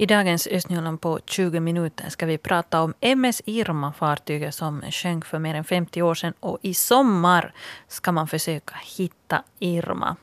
I 0.00 0.06
dagens 0.06 0.46
Östnyland 0.46 1.00
på 1.00 1.20
20 1.26 1.60
minuter 1.60 2.08
ska 2.08 2.26
vi 2.26 2.38
prata 2.38 2.82
om 2.82 2.94
MS 3.00 3.42
Irma, 3.44 3.92
fartyget 3.92 4.54
som 4.54 4.82
sjönk 4.90 5.24
för 5.24 5.38
mer 5.38 5.54
än 5.54 5.64
50 5.64 6.02
år 6.02 6.14
sedan. 6.14 6.32
Och 6.40 6.58
i 6.62 6.74
sommar 6.74 7.52
ska 7.88 8.12
man 8.12 8.28
försöka 8.28 8.74
hitta 8.96 9.42
Irma. 9.58 10.16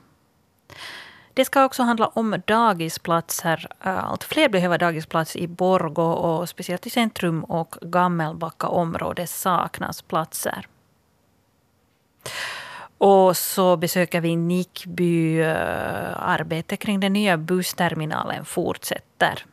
Det 1.33 1.45
ska 1.45 1.65
också 1.65 1.83
handla 1.83 2.07
om 2.07 2.41
dagisplatser. 2.47 3.67
Allt 3.79 4.23
fler 4.23 4.49
behöver 4.49 4.77
dagisplats 4.77 5.35
i 5.35 5.47
Borgå 5.47 6.11
och 6.11 6.49
speciellt 6.49 6.87
i 6.87 6.89
centrum 6.89 7.43
och 7.43 7.75
Gammelbacka 7.81 8.67
område 8.67 9.27
saknas 9.27 10.01
platser. 10.01 10.67
Och 12.97 13.37
så 13.37 13.77
besöker 13.77 14.21
vi 14.21 14.35
Nickby. 14.35 15.39
Eh, 15.39 16.29
arbetet 16.29 16.79
kring 16.79 16.99
den 16.99 17.13
nya 17.13 17.37
bussterminalen 17.37 18.45
fortsätter. 18.45 19.45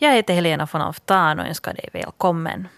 Jag 0.00 0.14
heter 0.14 0.34
Helena 0.34 0.68
von 0.72 0.82
Aftan 0.82 1.38
och 1.38 1.46
önskar 1.46 1.74
dig 1.74 1.88
välkommen. 1.92 2.68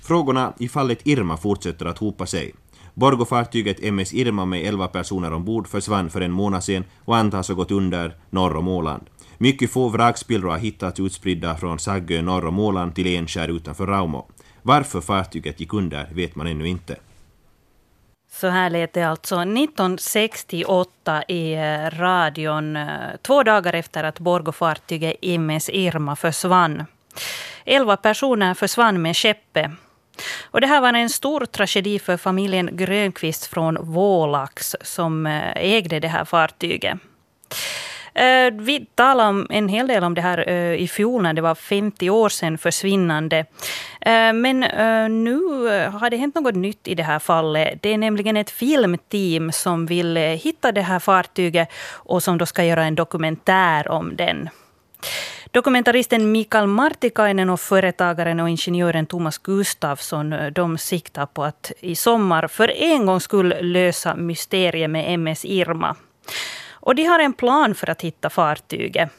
Frågorna 0.00 0.52
i 0.58 0.68
fallet 0.68 1.06
Irma 1.06 1.36
fortsätter 1.36 1.86
att 1.86 1.98
hopa 1.98 2.26
sig. 2.26 2.54
Borgofartyget 2.94 3.76
MS 3.82 4.14
Irma 4.14 4.44
med 4.44 4.66
11 4.66 4.88
personer 4.88 5.32
ombord 5.32 5.68
försvann 5.68 6.10
för 6.10 6.20
en 6.20 6.32
månad 6.32 6.64
sedan 6.64 6.84
och 7.04 7.16
antas 7.16 7.48
ha 7.48 7.54
gått 7.54 7.70
under 7.70 8.16
norr 8.30 8.56
om 8.56 8.68
Åland. 8.68 9.06
Mycket 9.38 9.70
få 9.70 9.88
vrakspillror 9.88 10.50
har 10.50 10.58
hittats 10.58 11.00
utspridda 11.00 11.56
från 11.56 11.78
Saggö 11.78 12.22
norr 12.22 12.46
om 12.46 12.58
Åland 12.58 12.94
till 12.94 13.16
Enskär 13.16 13.48
utanför 13.48 13.86
Raumo. 13.86 14.26
Varför 14.62 15.00
fartyget 15.00 15.60
gick 15.60 15.74
under 15.74 16.08
vet 16.12 16.36
man 16.36 16.46
ännu 16.46 16.68
inte. 16.68 16.96
Så 18.40 18.48
här 18.48 18.70
lät 18.70 18.92
det 18.92 19.02
alltså 19.02 19.34
1968 19.34 21.22
i 21.28 21.52
eh, 21.52 21.90
radion, 21.90 22.76
eh, 22.76 22.86
två 23.22 23.42
dagar 23.42 23.72
efter 23.72 24.04
att 24.04 24.18
Borgofartyget 24.18 25.16
MS 25.22 25.68
Irma 25.68 26.16
försvann. 26.16 26.84
Elva 27.64 27.96
personer 27.96 28.54
försvann 28.54 29.02
med 29.02 29.16
skeppet. 29.16 29.70
Och 30.42 30.60
det 30.60 30.66
här 30.66 30.80
var 30.80 30.92
en 30.92 31.10
stor 31.10 31.46
tragedi 31.46 31.98
för 31.98 32.16
familjen 32.16 32.70
Grönqvist 32.72 33.46
från 33.46 33.78
Vålax 33.80 34.76
som 34.80 35.26
eh, 35.26 35.52
ägde 35.56 36.00
det 36.00 36.08
här 36.08 36.24
fartyget. 36.24 36.98
Eh, 38.16 38.52
vi 38.52 38.86
talade 38.94 39.46
en 39.50 39.68
hel 39.68 39.86
del 39.86 40.04
om 40.04 40.14
det 40.14 40.20
här 40.20 40.48
eh, 40.48 40.74
i 40.74 40.88
fjol 40.88 41.22
när 41.22 41.32
det 41.32 41.42
var 41.42 41.54
50 41.54 42.10
år 42.10 42.28
sedan 42.28 42.58
försvinnande. 42.58 43.38
Eh, 44.00 44.32
men 44.32 44.60
nu 45.24 45.38
har 45.88 46.10
det 46.10 46.16
hänt 46.16 46.34
något 46.34 46.54
nytt 46.54 46.88
i 46.88 46.94
det 46.94 47.02
här 47.02 47.18
fallet. 47.18 47.82
Det 47.82 47.88
är 47.88 47.98
nämligen 47.98 48.36
ett 48.36 48.50
filmteam 48.50 49.52
som 49.52 49.86
vill 49.86 50.16
hitta 50.16 50.72
det 50.72 50.82
här 50.82 50.98
fartyget 50.98 51.68
och 51.92 52.22
som 52.22 52.38
då 52.38 52.46
ska 52.46 52.64
göra 52.64 52.84
en 52.84 52.94
dokumentär 52.94 53.88
om 53.88 54.16
den. 54.16 54.48
Dokumentaristen 55.50 56.32
Mikael 56.32 56.66
Martikainen 56.66 57.50
och 57.50 57.60
företagaren 57.60 58.40
och 58.40 58.48
ingenjören 58.48 59.06
Thomas 59.06 59.38
Gustafsson 59.38 60.34
de 60.52 60.78
siktar 60.78 61.26
på 61.26 61.44
att 61.44 61.72
i 61.80 61.96
sommar 61.96 62.48
för 62.48 62.72
en 62.76 63.06
gång 63.06 63.20
skull 63.20 63.54
lösa 63.60 64.14
mysteriet 64.14 64.90
med 64.90 65.14
MS 65.14 65.44
Irma. 65.44 65.96
Och 66.86 66.94
de 66.94 67.04
har 67.04 67.18
en 67.18 67.32
plan 67.32 67.74
för 67.74 67.90
att 67.90 68.02
hitta 68.02 68.30
fartyget. 68.30 69.10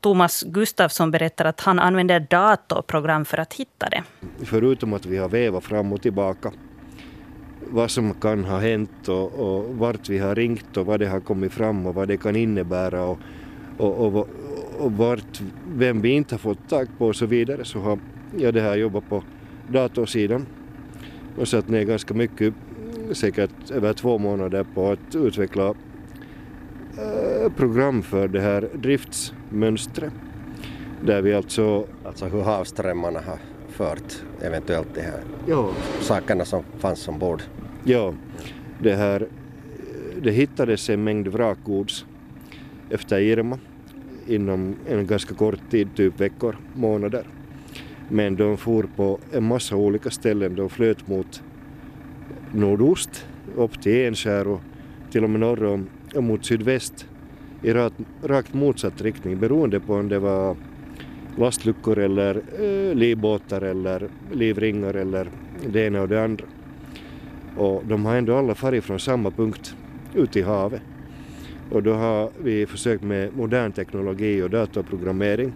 Thomas 0.00 0.42
Gustafsson 0.42 1.10
berättar 1.10 1.44
att 1.44 1.60
han 1.60 1.78
använder 1.78 2.20
datorprogram 2.20 3.24
för 3.24 3.38
att 3.38 3.54
hitta 3.54 3.88
det. 3.88 4.02
Förutom 4.44 4.92
att 4.92 5.06
vi 5.06 5.16
har 5.16 5.28
vevat 5.28 5.64
fram 5.64 5.92
och 5.92 6.02
tillbaka 6.02 6.52
vad 7.70 7.90
som 7.90 8.14
kan 8.14 8.44
ha 8.44 8.58
hänt 8.58 9.08
och, 9.08 9.32
och 9.32 9.76
vart 9.76 10.08
vi 10.08 10.18
har 10.18 10.34
ringt 10.34 10.76
och 10.76 10.86
vad 10.86 11.00
det 11.00 11.06
har 11.06 11.20
kommit 11.20 11.52
fram 11.52 11.86
och 11.86 11.94
vad 11.94 12.08
det 12.08 12.16
kan 12.16 12.36
innebära 12.36 13.04
och, 13.04 13.18
och, 13.78 14.06
och, 14.06 14.28
och 14.78 14.92
vart, 14.92 15.40
vem 15.66 16.00
vi 16.00 16.08
inte 16.10 16.34
har 16.34 16.38
fått 16.38 16.68
tag 16.68 16.88
på 16.98 17.06
och 17.06 17.16
så 17.16 17.26
vidare 17.26 17.64
så 17.64 17.78
har 17.78 17.98
jag 18.36 18.54
det 18.54 18.60
här 18.60 18.76
jobbat 18.76 19.08
på 19.08 19.24
datorsidan 19.68 20.46
och 21.38 21.48
satt 21.48 21.68
ner 21.68 21.84
ganska 21.84 22.14
mycket, 22.14 22.54
säkert 23.12 23.70
över 23.70 23.92
två 23.92 24.18
månader 24.18 24.66
på 24.74 24.90
att 24.90 25.14
utveckla 25.14 25.74
program 27.56 28.02
för 28.02 28.28
det 28.28 28.40
här 28.40 28.68
driftsmönstret. 28.74 30.12
Där 31.04 31.22
vi 31.22 31.34
alltså... 31.34 31.86
Alltså 32.04 32.26
hur 32.26 32.42
havsströmmarna 32.42 33.20
har 33.20 33.38
fört 33.68 34.22
eventuellt 34.42 34.94
de 34.94 35.00
här 35.00 35.20
ja. 35.46 35.70
sakerna 36.00 36.44
som 36.44 36.62
fanns 36.78 37.08
ombord. 37.08 37.42
Ja, 37.84 38.14
det 38.78 38.94
här... 38.94 39.26
Det 40.22 40.30
hittades 40.30 40.90
en 40.90 41.04
mängd 41.04 41.28
vrakgods 41.28 42.06
efter 42.90 43.20
Irma 43.20 43.58
inom 44.26 44.76
en 44.88 45.06
ganska 45.06 45.34
kort 45.34 45.70
tid, 45.70 45.88
typ 45.96 46.20
veckor, 46.20 46.56
månader. 46.74 47.26
Men 48.08 48.36
de 48.36 48.56
for 48.56 48.88
på 48.96 49.18
en 49.32 49.44
massa 49.44 49.76
olika 49.76 50.10
ställen. 50.10 50.54
De 50.54 50.70
flöt 50.70 51.08
mot 51.08 51.42
nordost, 52.52 53.26
upp 53.56 53.82
till 53.82 54.06
Enskär 54.06 54.48
och 54.48 54.60
till 55.10 55.24
och 55.24 55.30
med 55.30 55.40
norr 55.40 55.64
om 55.64 55.86
mot 56.14 56.44
sydväst 56.44 57.06
i 57.62 57.72
rakt, 57.72 57.94
rakt 58.22 58.54
motsatt 58.54 59.02
riktning 59.02 59.38
beroende 59.38 59.80
på 59.80 59.94
om 59.94 60.08
det 60.08 60.18
var 60.18 60.56
lastluckor 61.36 61.98
eller 61.98 62.42
eh, 62.60 62.94
livbåtar 62.94 63.62
eller 63.62 64.08
livringar 64.32 64.94
eller 64.94 65.28
det 65.66 65.86
ena 65.86 66.00
och 66.00 66.08
det 66.08 66.24
andra. 66.24 66.44
Och 67.56 67.82
de 67.86 68.06
har 68.06 68.16
ändå 68.16 68.36
alla 68.36 68.54
farit 68.54 68.84
från 68.84 69.00
samma 69.00 69.30
punkt 69.30 69.74
ut 70.14 70.36
i 70.36 70.42
havet. 70.42 70.82
Och 71.70 71.82
då 71.82 71.92
har 71.92 72.30
vi 72.38 72.66
försökt 72.66 73.02
med 73.02 73.36
modern 73.36 73.72
teknologi 73.72 74.42
och 74.42 74.50
datorprogrammering 74.50 75.52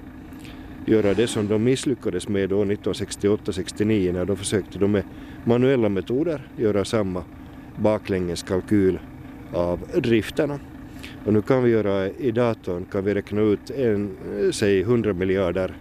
göra 0.86 1.14
det 1.14 1.26
som 1.26 1.48
de 1.48 1.64
misslyckades 1.64 2.28
med 2.28 2.48
då 2.48 2.64
1968-69 2.64 4.12
när 4.12 4.24
de 4.24 4.36
försökte 4.36 4.78
då 4.78 4.88
med 4.88 5.02
manuella 5.44 5.88
metoder 5.88 6.48
göra 6.56 6.84
samma 6.84 7.24
baklängeskalkyl 7.76 8.98
av 9.54 9.80
drifterna. 9.94 10.58
Och 11.24 11.32
nu 11.32 11.42
kan 11.42 11.62
vi 11.62 11.70
göra 11.70 12.08
i 12.08 12.30
datorn 12.30 12.84
kan 12.84 13.04
vi 13.04 13.14
räkna 13.14 13.40
ut 13.40 13.70
en, 13.70 14.16
eh, 14.40 14.50
säg 14.50 14.80
100 14.80 15.12
miljarder 15.12 15.76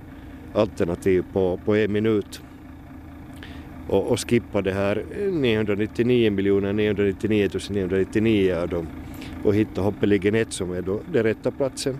alternativ 0.53 1.23
på, 1.33 1.59
på 1.65 1.75
en 1.75 1.91
minut 1.91 2.41
och, 3.87 4.11
och 4.11 4.29
skippa 4.29 4.61
det 4.61 4.73
här 4.73 5.03
999 5.31 6.31
miljoner 6.31 6.73
999 6.73 7.49
999 7.69 8.55
av 8.55 8.69
dem 8.69 8.87
och 9.43 9.55
hitta 9.55 9.81
hoppeligen 9.81 10.35
ett 10.35 10.53
som 10.53 10.71
är 10.71 10.81
då 10.81 10.99
den 11.11 11.23
rätta 11.23 11.51
platsen 11.51 11.97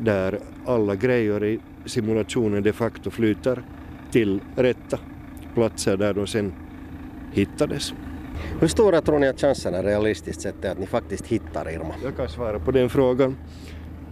där 0.00 0.38
alla 0.66 0.94
grejer 0.94 1.44
i 1.44 1.58
simulationen 1.84 2.62
de 2.62 2.72
facto 2.72 3.10
flyter 3.10 3.62
till 4.10 4.40
rätta 4.56 4.98
platser 5.54 5.96
där 5.96 6.14
de 6.14 6.26
sen 6.26 6.52
hittades. 7.32 7.94
Hur 8.60 8.68
stora 8.68 9.00
tror 9.00 9.18
ni 9.18 9.28
att 9.28 9.40
chanserna 9.40 9.82
realistiskt 9.82 10.40
sett 10.40 10.64
är 10.64 10.70
att 10.70 10.78
ni 10.78 10.86
faktiskt 10.86 11.26
hittar 11.26 11.70
Irma? 11.70 11.94
Jag 12.04 12.16
kan 12.16 12.28
svara 12.28 12.58
på 12.58 12.70
den 12.70 12.90
frågan. 12.90 13.36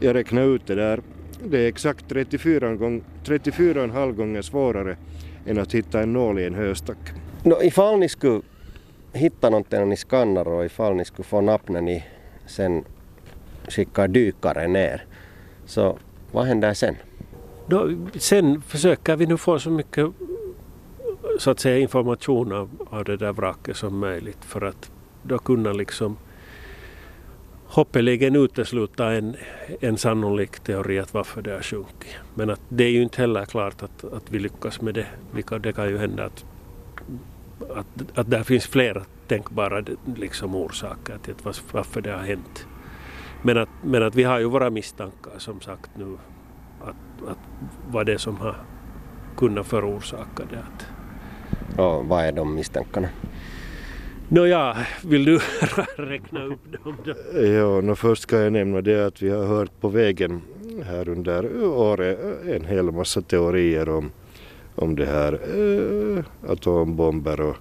Jag 0.00 0.14
räknar 0.14 0.42
ut 0.42 0.66
det 0.66 0.74
där. 0.74 1.00
Det 1.44 1.58
är 1.58 1.68
exakt 1.68 2.08
34, 2.08 2.74
gång, 2.74 3.04
34,5 3.24 4.12
gånger 4.12 4.42
svårare 4.42 4.96
än 5.46 5.58
att 5.58 5.74
hitta 5.74 6.02
en 6.02 6.12
nål 6.12 6.38
i 6.38 6.46
en 6.46 6.54
höstack. 6.54 6.98
No, 7.42 7.62
ifall 7.62 7.98
ni 7.98 8.08
skulle 8.08 8.40
hitta 9.12 9.50
någonting 9.50 9.78
när 9.78 9.86
ni 9.86 9.96
skannar 9.96 10.48
och 10.48 10.64
ifall 10.64 10.94
ni 10.94 11.04
skulle 11.04 11.24
få 11.24 11.40
napp 11.40 11.68
när 11.68 11.80
ni 11.80 12.04
sen 12.46 12.84
skickar 13.68 14.08
dykare 14.08 14.68
ner, 14.68 15.04
så 15.66 15.98
vad 16.32 16.46
händer 16.46 16.74
sen? 16.74 16.96
Då, 17.66 17.90
sen 18.18 18.62
försöker 18.62 19.16
vi 19.16 19.26
nu 19.26 19.36
få 19.36 19.58
så 19.58 19.70
mycket 19.70 20.06
så 21.38 21.50
att 21.50 21.60
säga 21.60 21.78
information 21.78 22.52
av, 22.52 22.70
av 22.90 23.04
det 23.04 23.16
där 23.16 23.32
vraket 23.32 23.76
som 23.76 23.98
möjligt 23.98 24.44
för 24.44 24.60
att 24.64 24.90
då 25.22 25.38
kunna 25.38 25.72
liksom 25.72 26.16
hoppeligen 27.66 28.36
utesluta 28.36 29.12
en, 29.12 29.36
en 29.80 29.98
sannolik 29.98 30.60
teori 30.60 30.98
att 30.98 31.14
varför 31.14 31.42
det 31.42 31.52
har 31.52 31.62
sjunkit. 31.62 32.16
Men 32.34 32.50
att 32.50 32.60
det 32.68 32.84
är 32.84 32.90
ju 32.90 33.02
inte 33.02 33.20
heller 33.20 33.44
klart 33.44 33.82
att, 33.82 34.04
att 34.04 34.30
vi 34.30 34.38
lyckas 34.38 34.80
med 34.80 34.94
det. 34.94 35.06
Det 35.60 35.72
kan 35.72 35.88
ju 35.88 35.98
hända 35.98 36.24
att, 36.24 36.44
att, 37.70 38.18
att 38.18 38.30
där 38.30 38.42
finns 38.42 38.66
flera 38.66 39.02
tänkbara 39.28 39.84
liksom 40.16 40.54
orsaker 40.54 41.18
till 41.18 41.34
att 41.44 41.74
varför 41.74 42.00
det 42.00 42.10
har 42.12 42.22
hänt. 42.22 42.66
Men 43.42 43.58
att, 43.58 43.68
men 43.82 44.02
att 44.02 44.14
vi 44.14 44.22
har 44.22 44.38
ju 44.38 44.44
våra 44.44 44.70
misstankar 44.70 45.38
som 45.38 45.60
sagt 45.60 45.90
nu 45.96 46.16
att, 46.80 47.28
att 47.28 47.38
vad 47.90 48.06
det 48.06 48.12
är 48.12 48.18
som 48.18 48.36
har 48.36 48.56
kunnat 49.36 49.66
förorsaka 49.66 50.44
det. 50.50 50.58
Att, 50.58 50.86
och 51.76 52.04
vad 52.06 52.24
är 52.24 52.32
de 52.32 52.54
misstankarna? 52.54 53.08
Nåja, 54.28 54.76
vill 55.04 55.24
du 55.24 55.40
räkna 55.96 56.44
upp 56.44 56.84
dem 56.84 56.96
då? 57.04 57.40
Ja, 57.40 57.80
no, 57.80 57.94
först 57.94 58.22
ska 58.22 58.40
jag 58.40 58.52
nämna 58.52 58.80
det 58.80 59.06
att 59.06 59.22
vi 59.22 59.30
har 59.30 59.46
hört 59.46 59.80
på 59.80 59.88
vägen 59.88 60.42
här 60.82 61.08
under 61.08 61.64
året 61.64 62.18
en 62.46 62.64
hel 62.64 62.92
massa 62.92 63.22
teorier 63.22 63.88
om, 63.88 64.10
om 64.74 64.96
det 64.96 65.06
här 65.06 65.32
äh, 65.32 66.24
atombomber 66.50 67.40
och, 67.40 67.56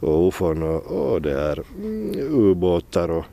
och 0.00 0.28
ufon 0.28 0.62
och, 0.62 0.82
och 0.86 1.22
det 1.22 1.34
här 1.34 1.62
mm, 1.76 2.12
ubåtar 2.30 3.08
och, 3.10 3.24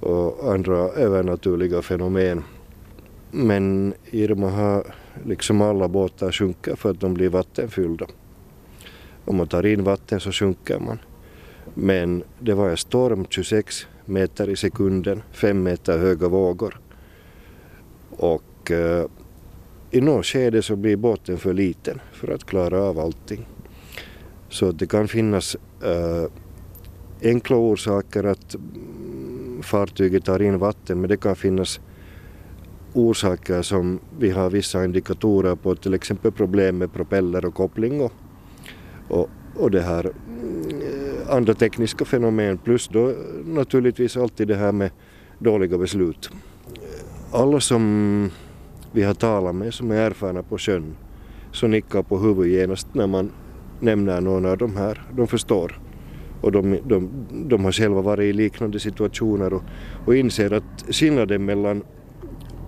och 0.00 0.52
andra 0.52 0.76
övernaturliga 0.76 1.82
fenomen. 1.82 2.44
Men 3.30 3.94
Irma 4.10 4.50
har 4.50 4.84
liksom 5.24 5.62
alla 5.62 5.88
båtar 5.88 6.32
sjunkit 6.32 6.78
för 6.78 6.90
att 6.90 7.00
de 7.00 7.14
blir 7.14 7.28
vattenfyllda. 7.28 8.06
Om 9.28 9.36
man 9.36 9.46
tar 9.46 9.66
in 9.66 9.84
vatten 9.84 10.20
så 10.20 10.32
sjunker 10.32 10.78
man. 10.78 10.98
Men 11.74 12.22
det 12.38 12.54
var 12.54 12.70
en 12.70 12.76
storm 12.76 13.26
26 13.28 13.86
meter 14.04 14.50
i 14.50 14.56
sekunden, 14.56 15.22
fem 15.32 15.62
meter 15.62 15.98
höga 15.98 16.28
vågor. 16.28 16.80
Och 18.10 18.70
eh, 18.70 19.04
i 19.90 20.00
något 20.00 20.26
skede 20.26 20.62
så 20.62 20.76
blir 20.76 20.96
båten 20.96 21.38
för 21.38 21.52
liten 21.52 22.00
för 22.12 22.34
att 22.34 22.44
klara 22.44 22.82
av 22.82 22.98
allting. 22.98 23.46
Så 24.48 24.72
det 24.72 24.86
kan 24.86 25.08
finnas 25.08 25.56
eh, 25.82 26.24
enkla 27.22 27.56
orsaker 27.56 28.24
att 28.24 28.54
mm, 28.54 29.62
fartyget 29.62 30.24
tar 30.24 30.42
in 30.42 30.58
vatten 30.58 31.00
men 31.00 31.08
det 31.10 31.16
kan 31.16 31.36
finnas 31.36 31.80
orsaker 32.94 33.62
som 33.62 34.00
vi 34.18 34.30
har 34.30 34.50
vissa 34.50 34.84
indikatorer 34.84 35.54
på, 35.54 35.74
till 35.74 35.94
exempel 35.94 36.32
problem 36.32 36.78
med 36.78 36.92
propeller 36.92 37.44
och 37.44 37.54
koppling 37.54 38.00
och, 38.00 38.12
och, 39.08 39.30
och 39.54 39.70
det 39.70 39.82
här 39.82 40.04
eh, 40.04 41.36
andra 41.36 41.54
tekniska 41.54 42.04
fenomen 42.04 42.58
plus 42.58 42.88
då 42.88 43.12
naturligtvis 43.44 44.16
alltid 44.16 44.48
det 44.48 44.56
här 44.56 44.72
med 44.72 44.90
dåliga 45.38 45.78
beslut. 45.78 46.30
Alla 47.32 47.60
som 47.60 48.30
vi 48.92 49.02
har 49.02 49.14
talat 49.14 49.54
med 49.54 49.74
som 49.74 49.90
är 49.90 49.96
erfarna 49.96 50.42
på 50.42 50.58
sjön 50.58 50.96
så 51.52 51.66
nickar 51.66 52.02
på 52.02 52.18
huvudet 52.18 52.52
genast 52.52 52.94
när 52.94 53.06
man 53.06 53.30
nämner 53.80 54.20
någon 54.20 54.46
av 54.46 54.58
de 54.58 54.76
här. 54.76 55.02
De 55.16 55.26
förstår. 55.26 55.80
Och 56.40 56.52
de, 56.52 56.78
de, 56.84 57.10
de 57.30 57.64
har 57.64 57.72
själva 57.72 58.00
varit 58.00 58.24
i 58.24 58.32
liknande 58.32 58.80
situationer 58.80 59.52
och, 59.52 59.62
och 60.06 60.16
inser 60.16 60.52
att 60.52 60.84
skillnaden 60.90 61.44
mellan 61.44 61.82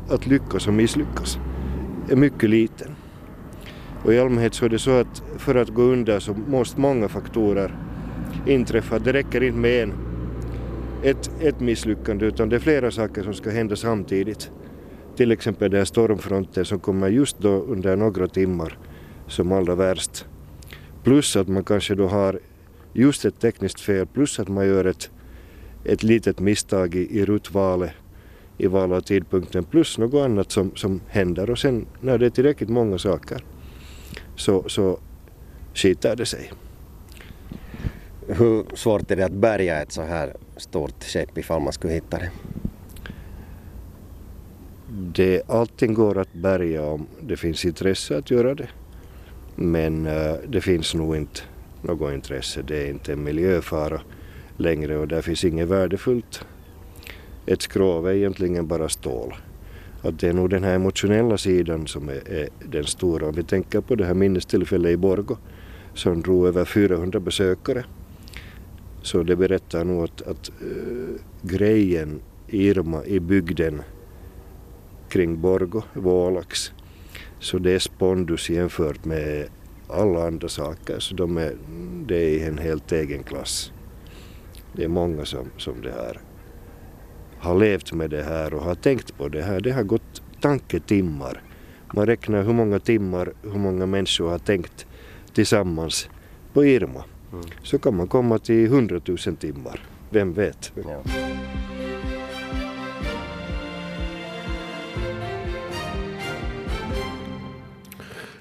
att 0.08 0.26
lyckas 0.26 0.66
och 0.66 0.74
misslyckas 0.74 1.38
är 2.10 2.16
mycket 2.16 2.50
liten. 2.50 2.94
Och 4.04 4.14
i 4.14 4.18
allmänhet 4.18 4.54
så 4.54 4.64
är 4.64 4.68
det 4.68 4.78
så 4.78 4.90
att 4.90 5.22
för 5.40 5.54
att 5.54 5.68
gå 5.68 5.82
under 5.82 6.20
så 6.20 6.34
måste 6.34 6.80
många 6.80 7.08
faktorer 7.08 7.76
inträffa. 8.46 8.98
Det 8.98 9.12
räcker 9.12 9.42
inte 9.42 9.58
med 9.58 9.82
en, 9.82 9.92
ett, 11.02 11.30
ett 11.40 11.60
misslyckande 11.60 12.26
utan 12.26 12.48
det 12.48 12.56
är 12.56 12.60
flera 12.60 12.90
saker 12.90 13.22
som 13.22 13.34
ska 13.34 13.50
hända 13.50 13.76
samtidigt. 13.76 14.50
Till 15.16 15.32
exempel 15.32 15.70
den 15.70 15.78
här 15.78 15.84
stormfronten 15.84 16.64
som 16.64 16.80
kommer 16.80 17.08
just 17.08 17.38
då 17.38 17.50
under 17.50 17.96
några 17.96 18.28
timmar 18.28 18.78
som 19.26 19.52
allra 19.52 19.74
värst. 19.74 20.26
Plus 21.04 21.36
att 21.36 21.48
man 21.48 21.64
kanske 21.64 21.94
då 21.94 22.06
har 22.06 22.40
just 22.92 23.24
ett 23.24 23.40
tekniskt 23.40 23.80
fel 23.80 24.06
plus 24.06 24.40
att 24.40 24.48
man 24.48 24.66
gör 24.66 24.84
ett, 24.84 25.10
ett 25.84 26.02
litet 26.02 26.40
misstag 26.40 26.94
i, 26.94 27.18
i 27.18 27.24
rutvalet 27.24 27.90
i 28.58 28.66
val 28.66 28.92
av 28.92 29.00
tidpunkten 29.00 29.64
plus 29.64 29.98
något 29.98 30.24
annat 30.24 30.52
som, 30.52 30.76
som 30.76 31.00
händer 31.08 31.50
och 31.50 31.58
sen 31.58 31.86
när 32.00 32.18
det 32.18 32.26
är 32.26 32.30
tillräckligt 32.30 32.68
många 32.68 32.98
saker 32.98 33.44
så, 34.36 34.68
så 34.68 34.98
skiter 35.82 36.16
det 36.16 36.26
sig. 36.26 36.52
Hur 38.28 38.76
svårt 38.76 39.10
är 39.10 39.16
det 39.16 39.24
att 39.24 39.32
bärga 39.32 39.82
ett 39.82 39.92
så 39.92 40.02
här 40.02 40.34
stort 40.56 41.04
skepp 41.04 41.38
ifall 41.38 41.62
man 41.62 41.72
skulle 41.72 41.92
hitta 41.92 42.18
det? 42.18 42.30
Det, 44.88 45.42
allting 45.48 45.94
går 45.94 46.18
att 46.18 46.32
bärga 46.32 46.84
om 46.84 47.06
det 47.20 47.36
finns 47.36 47.64
intresse 47.64 48.18
att 48.18 48.30
göra 48.30 48.54
det. 48.54 48.68
Men 49.54 50.06
uh, 50.06 50.34
det 50.48 50.60
finns 50.60 50.94
nog 50.94 51.16
inte 51.16 51.40
något 51.82 52.12
intresse. 52.12 52.62
Det 52.62 52.82
är 52.82 52.90
inte 52.90 53.12
en 53.12 53.22
miljöfara 53.22 54.00
längre 54.56 54.96
och 54.96 55.08
där 55.08 55.22
finns 55.22 55.44
inget 55.44 55.68
värdefullt. 55.68 56.44
Ett 57.46 57.62
skrov 57.62 58.08
är 58.08 58.12
egentligen 58.12 58.66
bara 58.66 58.88
stål. 58.88 59.34
Att 60.02 60.20
det 60.20 60.28
är 60.28 60.32
nog 60.32 60.50
den 60.50 60.64
här 60.64 60.74
emotionella 60.74 61.38
sidan 61.38 61.86
som 61.86 62.08
är, 62.08 62.32
är 62.32 62.48
den 62.64 62.84
stora. 62.84 63.28
Om 63.28 63.34
vi 63.34 63.42
tänker 63.42 63.80
på 63.80 63.94
det 63.94 64.04
här 64.04 64.14
minnestillfället 64.14 64.92
i 64.92 64.96
Borgo 64.96 65.36
som 65.94 66.22
drog 66.22 66.46
över 66.46 66.64
400 66.64 67.20
besökare. 67.20 67.84
Så 69.02 69.22
det 69.22 69.36
berättar 69.36 69.84
nog 69.84 70.04
att, 70.04 70.22
att 70.22 70.50
uh, 70.62 71.08
grejen 71.42 72.20
Irma 72.48 73.04
i 73.04 73.20
bygden 73.20 73.82
kring 75.08 75.40
Borgo, 75.40 75.82
Vålax, 75.92 76.72
så 77.38 77.58
det 77.58 77.72
är 77.72 77.78
spondus 77.78 78.50
jämfört 78.50 79.04
med 79.04 79.48
alla 79.88 80.26
andra 80.26 80.48
saker 80.48 80.98
så 80.98 81.14
de 81.14 81.36
är, 81.36 81.56
det 82.06 82.16
är 82.16 82.28
i 82.28 82.44
en 82.44 82.58
helt 82.58 82.92
egen 82.92 83.22
klass. 83.22 83.72
Det 84.72 84.84
är 84.84 84.88
många 84.88 85.24
som, 85.24 85.50
som 85.56 85.82
det 85.82 85.90
här 85.90 86.20
har 87.38 87.58
levt 87.58 87.92
med 87.92 88.10
det 88.10 88.22
här 88.22 88.54
och 88.54 88.62
har 88.62 88.74
tänkt 88.74 89.18
på 89.18 89.28
det 89.28 89.42
här. 89.42 89.60
Det 89.60 89.70
har 89.70 89.82
gått 89.82 90.22
tanketimmar. 90.40 91.42
Man 91.94 92.06
räknar 92.06 92.42
hur 92.42 92.52
många 92.52 92.78
timmar, 92.78 93.32
hur 93.42 93.58
många 93.58 93.86
människor 93.86 94.30
har 94.30 94.38
tänkt 94.38 94.86
tillsammans 95.34 96.08
på 96.52 96.64
Irma. 96.64 97.04
Mm. 97.32 97.44
Så 97.62 97.78
kan 97.78 97.96
man 97.96 98.08
komma 98.08 98.38
till 98.38 98.68
hundratusen 98.68 99.36
timmar. 99.36 99.82
Vem 100.10 100.32
vet? 100.32 100.72
Ja. 100.74 101.02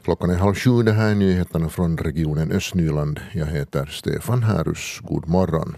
Klockan 0.04 0.30
är 0.30 0.36
halv 0.36 0.56
sju, 0.56 0.84
det 0.84 0.92
här 0.92 1.12
är 1.12 1.16
nyheterna 1.16 1.70
från 1.70 1.98
regionen 1.98 2.52
Östnyland. 2.52 3.20
Jag 3.34 3.46
heter 3.46 3.86
Stefan 3.86 4.44
Härus. 4.44 5.00
God 5.02 5.28
morgon. 5.28 5.78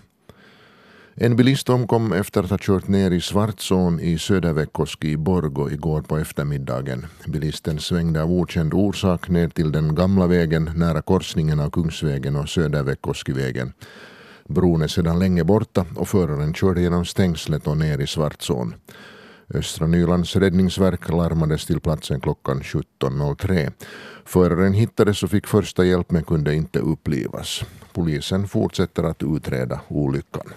En 1.15 1.35
bilist 1.35 1.69
omkom 1.69 2.13
efter 2.13 2.43
att 2.43 2.49
ha 2.49 2.57
kört 2.61 2.87
ner 2.87 3.11
i 3.11 3.21
Svartsån 3.21 3.99
i 3.99 4.17
Söderväckoski 4.17 5.11
i 5.11 5.17
Borgo 5.17 5.69
igår 5.69 6.01
på 6.01 6.17
eftermiddagen. 6.17 7.05
Bilisten 7.27 7.79
svängde 7.79 8.23
av 8.23 8.31
okänd 8.31 8.73
orsak 8.73 9.29
ner 9.29 9.47
till 9.47 9.71
den 9.71 9.95
gamla 9.95 10.27
vägen 10.27 10.71
nära 10.75 11.01
korsningen 11.01 11.59
av 11.59 11.69
Kungsvägen 11.69 12.35
och 12.35 12.49
Söderväckoskivägen. 12.49 13.73
Bron 14.47 14.81
är 14.81 14.87
sedan 14.87 15.19
länge 15.19 15.43
borta 15.43 15.85
och 15.95 16.07
föraren 16.07 16.53
körde 16.53 16.81
genom 16.81 17.05
stängslet 17.05 17.67
och 17.67 17.77
ner 17.77 17.99
i 17.99 18.07
Svartsån. 18.07 18.75
Östra 19.53 19.87
Nylands 19.87 20.35
räddningsverk 20.35 21.09
larmades 21.09 21.65
till 21.65 21.79
platsen 21.79 22.19
klockan 22.19 22.61
17.03. 22.61 23.71
Föraren 24.25 24.73
hittades 24.73 25.23
och 25.23 25.29
fick 25.29 25.47
första 25.47 25.85
hjälp 25.85 26.11
men 26.11 26.23
kunde 26.23 26.55
inte 26.55 26.79
upplivas. 26.79 27.63
Polisen 27.93 28.47
fortsätter 28.47 29.03
att 29.03 29.23
utreda 29.23 29.81
olyckan. 29.87 30.53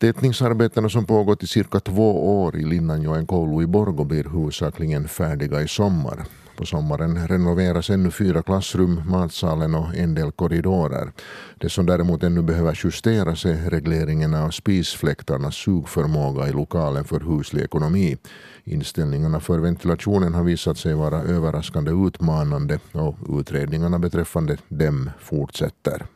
Tätningsarbetena 0.00 0.88
som 0.88 1.06
pågått 1.06 1.42
i 1.42 1.46
cirka 1.46 1.80
två 1.80 2.40
år 2.42 2.56
i 2.56 2.64
Linnanjoen 2.64 3.26
koulu 3.26 3.62
i 3.62 3.66
Borgo 3.66 4.04
blir 4.04 4.24
huvudsakligen 4.24 5.08
färdiga 5.08 5.62
i 5.62 5.68
sommar. 5.68 6.24
På 6.56 6.66
sommaren 6.66 7.28
renoveras 7.28 7.90
ännu 7.90 8.10
fyra 8.10 8.42
klassrum, 8.42 9.02
matsalen 9.06 9.74
och 9.74 9.94
en 9.94 10.14
del 10.14 10.32
korridorer. 10.32 11.12
Det 11.58 11.68
som 11.68 11.86
däremot 11.86 12.22
ännu 12.22 12.42
behöver 12.42 12.80
justeras 12.84 13.44
är 13.44 13.70
regleringen 13.70 14.34
av 14.34 14.50
spisfläktarnas 14.50 15.54
sugförmåga 15.54 16.48
i 16.48 16.52
lokalen 16.52 17.04
för 17.04 17.20
huslig 17.20 17.62
ekonomi. 17.62 18.16
Inställningarna 18.64 19.40
för 19.40 19.58
ventilationen 19.58 20.34
har 20.34 20.44
visat 20.44 20.78
sig 20.78 20.94
vara 20.94 21.22
överraskande 21.22 21.90
utmanande 21.90 22.78
och 22.92 23.16
utredningarna 23.40 23.98
beträffande 23.98 24.56
dem 24.68 25.10
fortsätter. 25.18 26.06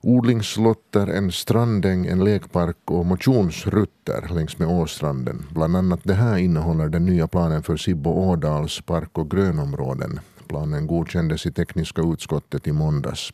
Odlingslotter, 0.00 1.06
en 1.06 1.32
strandäng, 1.32 2.06
en 2.06 2.24
lekpark 2.24 2.76
och 2.84 3.06
motionsrutter 3.06 4.34
längs 4.34 4.58
med 4.58 4.68
Åstranden. 4.68 5.46
Bland 5.50 5.76
annat 5.76 6.00
det 6.02 6.14
här 6.14 6.36
innehåller 6.36 6.88
den 6.88 7.06
nya 7.06 7.28
planen 7.28 7.62
för 7.62 7.76
Sibbo 7.76 8.10
Ådals 8.10 8.80
park 8.80 9.18
och 9.18 9.30
grönområden. 9.30 10.20
Planen 10.48 10.86
godkändes 10.86 11.46
i 11.46 11.52
tekniska 11.52 12.02
utskottet 12.02 12.66
i 12.66 12.72
måndags. 12.72 13.32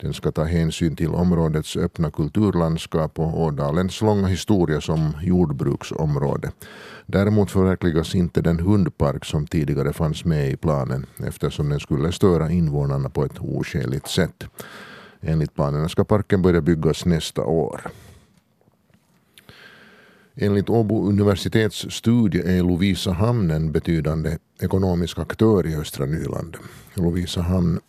Den 0.00 0.14
ska 0.14 0.32
ta 0.32 0.44
hänsyn 0.44 0.96
till 0.96 1.08
områdets 1.08 1.76
öppna 1.76 2.10
kulturlandskap 2.10 3.18
och 3.18 3.42
Ådalens 3.42 4.00
långa 4.00 4.26
historia 4.26 4.80
som 4.80 5.12
jordbruksområde. 5.22 6.52
Däremot 7.06 7.50
förverkligas 7.50 8.14
inte 8.14 8.42
den 8.42 8.60
hundpark 8.60 9.24
som 9.24 9.46
tidigare 9.46 9.92
fanns 9.92 10.24
med 10.24 10.50
i 10.50 10.56
planen 10.56 11.06
eftersom 11.26 11.68
den 11.68 11.80
skulle 11.80 12.12
störa 12.12 12.50
invånarna 12.50 13.10
på 13.10 13.24
ett 13.24 13.38
oskäligt 13.38 14.08
sätt. 14.08 14.44
Enligt 15.26 15.54
planerna 15.54 15.88
ska 15.88 16.04
parken 16.04 16.42
börja 16.42 16.60
byggas 16.60 17.06
nästa 17.06 17.44
år. 17.44 17.80
Enligt 20.34 20.70
Åbo 20.70 21.08
universitets 21.08 21.86
studie 21.90 22.58
är 22.58 22.62
Lovisa 22.62 23.12
hamn 23.12 23.50
en 23.50 23.72
betydande 23.72 24.38
ekonomisk 24.60 25.18
aktör 25.18 25.66
i 25.66 25.76
östra 25.76 26.06
Nyland. 26.06 26.56
Lovisa 26.94 27.40
hamn 27.40 27.80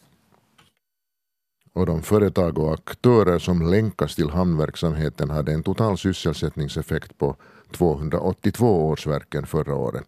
och 1.74 1.86
de 1.86 2.01
företag 2.01 2.58
och 2.60 2.74
aktörer 2.74 3.39
som 3.39 3.72
länkas 3.72 4.15
till 4.15 4.30
hamnverksamheten 4.30 5.30
hade 5.30 5.54
en 5.54 5.63
total 5.63 5.98
sysselsättningseffekt 5.98 7.18
på 7.18 7.36
282 7.72 8.88
årsverken 8.88 9.46
förra 9.46 9.75
året. 9.75 10.06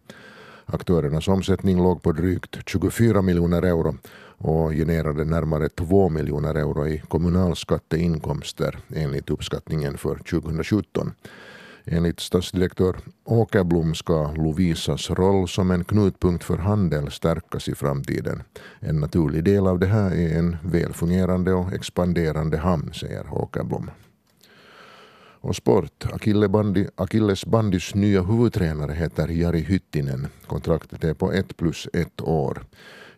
Aktörernas 0.69 1.27
omsättning 1.27 1.77
låg 1.77 2.01
på 2.01 2.12
drygt 2.12 2.57
24 2.65 3.21
miljoner 3.21 3.62
euro 3.62 3.95
och 4.38 4.71
genererade 4.71 5.25
närmare 5.25 5.69
2 5.69 6.09
miljoner 6.09 6.55
euro 6.55 6.88
i 6.88 7.01
kommunalskatteinkomster 7.07 8.79
enligt 8.95 9.29
uppskattningen 9.29 9.97
för 9.97 10.15
2017. 10.15 11.12
Enligt 11.86 12.19
stadsdirektör 12.19 12.95
Åkerblom 13.25 13.95
ska 13.95 14.31
Lovisas 14.31 15.09
roll 15.09 15.47
som 15.47 15.71
en 15.71 15.83
knutpunkt 15.83 16.43
för 16.43 16.57
handel 16.57 17.12
stärkas 17.12 17.69
i 17.69 17.75
framtiden. 17.75 18.43
En 18.79 19.00
naturlig 19.00 19.43
del 19.43 19.67
av 19.67 19.79
det 19.79 19.88
här 19.88 20.12
är 20.12 20.39
en 20.39 20.57
välfungerande 20.63 21.53
och 21.53 21.74
expanderande 21.74 22.57
hamn, 22.57 22.93
säger 22.93 23.33
Åkerblom. 23.33 23.89
Och 25.48 25.56
sport. 25.56 26.06
Akilles 26.96 27.46
bandys 27.46 27.96
nya 27.96 28.22
huvudtränare 28.22 28.94
heter 28.94 29.27
Jari 29.27 29.62
Hyttinen. 29.62 30.27
Kontraktet 30.48 31.04
är 31.04 31.13
på 31.13 31.32
ett 31.32 31.58
plus 31.58 31.88
ett 31.94 32.22
år. 32.22 32.66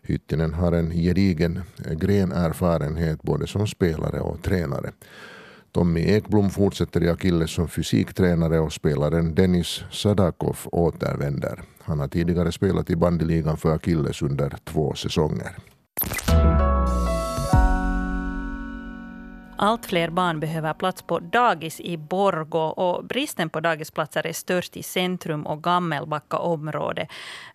Hyttinen 0.02 0.54
har 0.54 0.72
en 0.72 0.90
gedigen 0.90 1.62
grenerfarenhet 1.90 3.22
både 3.22 3.46
som 3.46 3.66
spelare 3.66 4.20
och 4.20 4.42
tränare. 4.42 4.92
Tommy 5.72 6.00
Ekblom 6.00 6.50
fortsätter 6.50 7.02
i 7.02 7.08
Akilles 7.08 7.50
som 7.50 7.68
fysiktränare 7.68 8.60
och 8.60 8.72
spelaren 8.72 9.34
Dennis 9.34 9.84
Sadakov 9.90 10.58
återvänder. 10.64 11.62
Han 11.82 12.00
har 12.00 12.08
tidigare 12.08 12.52
spelat 12.52 12.90
i 12.90 12.96
bandyligan 12.96 13.56
för 13.56 13.74
Akilles 13.74 14.22
under 14.22 14.56
två 14.64 14.94
säsonger. 14.94 15.56
Allt 19.62 19.86
fler 19.86 20.10
barn 20.10 20.40
behöver 20.40 20.74
plats 20.74 21.02
på 21.02 21.18
dagis 21.18 21.80
i 21.80 21.96
Borgo 21.96 22.58
och 22.58 23.04
bristen 23.04 23.50
på 23.50 23.60
dagisplatser 23.60 24.26
är 24.26 24.32
störst 24.32 24.76
i 24.76 24.82
centrum 24.82 25.46
och 25.46 25.62
Gammelbacka 25.62 26.38
område. 26.38 27.06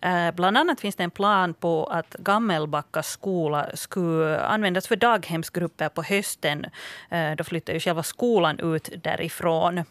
Eh, 0.01 0.31
bland 0.35 0.57
annat 0.57 0.79
finns 0.79 0.95
det 0.95 1.03
en 1.03 1.11
plan 1.11 1.53
på 1.53 1.85
att 1.85 2.15
Gammelbacka 2.19 3.03
skola 3.03 3.69
skulle 3.73 4.39
användas 4.39 4.87
för 4.87 4.95
daghemsgrupper 4.95 5.89
på 5.89 6.03
hösten. 6.03 6.65
Eh, 7.09 7.31
då 7.37 7.43
flyttar 7.43 7.73
ju 7.73 7.79
själva 7.79 8.03
skolan 8.03 8.59
ut 8.59 8.89
därifrån. 9.03 9.83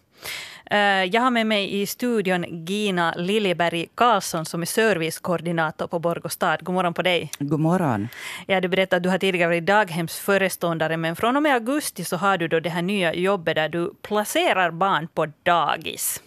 Eh, 0.71 1.05
jag 1.05 1.21
har 1.21 1.31
med 1.31 1.47
mig 1.47 1.81
i 1.81 1.87
studion 1.87 2.65
Gina 2.67 3.15
Liljeberg 3.17 3.87
Karlsson 3.95 4.45
som 4.45 4.63
är 4.63 4.67
servicekoordinator 4.67 5.87
på 5.87 5.99
Borgå 5.99 6.29
stad. 6.29 6.59
God 6.63 6.75
morgon 6.75 6.95
på 6.95 7.03
dig. 7.03 7.31
God 7.39 7.61
morgon. 7.61 8.09
Ja, 8.47 8.61
du 8.61 8.69
berättade 8.69 8.97
att 8.97 9.03
du 9.03 9.09
har 9.09 9.19
tidigare 9.19 9.49
varit 9.49 9.67
daghemsföreståndare 9.67 10.97
men 10.97 11.17
från 11.17 11.37
och 11.37 11.43
med 11.43 11.55
augusti 11.55 12.05
så 12.05 12.17
har 12.17 12.39
du 12.39 12.49
då 12.49 12.61
det 12.61 12.71
här 12.71 12.83
nya 12.83 13.15
jobbet 13.15 13.55
där 13.55 13.69
du 13.69 13.95
placerar 14.03 14.71
barn 14.71 15.09
på 15.15 15.27
dagis. 15.43 16.21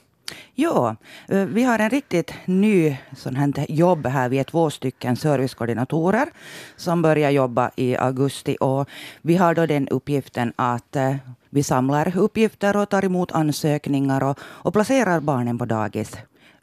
Ja, 0.56 0.96
eh, 1.28 1.46
vi 1.46 1.64
har 1.64 1.80
en 1.80 1.90
riktigt 1.90 2.34
ny 2.46 2.98
sån 3.16 3.36
här 3.36 3.66
jobb 3.70 4.08
här. 4.08 4.30
Vi 4.30 4.40
är 4.40 4.44
två 4.44 4.70
stycken 4.70 5.16
servicekoordinatorer 5.16 6.28
som 6.76 7.02
börjar 7.02 7.30
jobba 7.30 7.72
i 7.76 7.98
augusti. 7.98 8.58
Och 8.60 8.90
vi 9.22 9.36
har 9.36 9.56
då 9.56 9.66
den 9.66 9.88
uppgiften 9.88 10.54
att 10.56 10.96
eh, 10.96 11.16
vi 11.50 11.64
samlar 11.64 12.18
uppgifter 12.18 12.78
och 12.78 12.90
tar 12.90 13.06
emot 13.06 13.32
ansökningar 13.32 14.24
och, 14.24 14.40
och 14.42 14.74
placerar 14.74 15.20
barnen 15.20 15.58
på 15.58 15.66
dagis. 15.66 16.18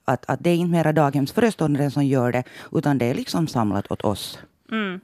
Att, 0.05 0.25
att 0.31 0.45
det 0.45 0.51
är 0.51 0.55
inte 0.55 0.73
mera 0.73 0.93
daghemsföreståndaren 0.93 1.91
som 1.91 2.05
gör 2.05 2.33
det, 2.33 2.45
utan 2.73 2.99
det 2.99 3.05
är 3.05 3.15
liksom 3.15 3.49
samlat 3.49 3.93
åt 3.93 4.01
oss. 4.01 4.39
Mm. 4.71 5.01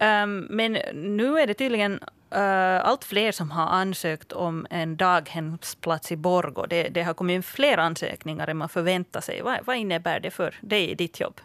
Um, 0.00 0.46
men 0.50 0.72
nu 0.94 1.38
är 1.38 1.46
det 1.46 1.54
tydligen 1.54 1.92
uh, 2.36 2.86
allt 2.86 3.04
fler 3.04 3.32
som 3.32 3.50
har 3.50 3.66
ansökt 3.66 4.32
om 4.32 4.66
en 4.70 4.96
daghemsplats 4.96 6.12
i 6.12 6.16
Borgå. 6.16 6.66
Det, 6.66 6.88
det 6.88 7.02
har 7.02 7.14
kommit 7.14 7.46
fler 7.46 7.78
ansökningar 7.78 8.48
än 8.48 8.56
man 8.56 8.68
förväntar 8.68 9.20
sig. 9.20 9.42
Vad, 9.42 9.58
vad 9.64 9.76
innebär 9.76 10.20
det 10.20 10.30
för 10.30 10.54
dig 10.60 10.90
i 10.90 10.94
ditt 10.94 11.20
jobb? 11.20 11.40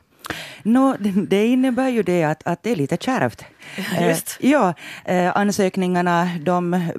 No, 0.64 0.96
det 1.28 1.48
innebär 1.48 1.90
ju 1.90 2.04
det 2.04 2.24
att, 2.24 2.48
att 2.48 2.64
det 2.64 2.72
är 2.72 2.76
lite 2.76 2.98
kärvt. 2.98 3.46
Just. 4.02 4.38
Uh, 4.44 4.52
ja, 4.52 4.74
uh, 5.10 5.38
ansökningarna 5.38 6.30
de 6.42 6.92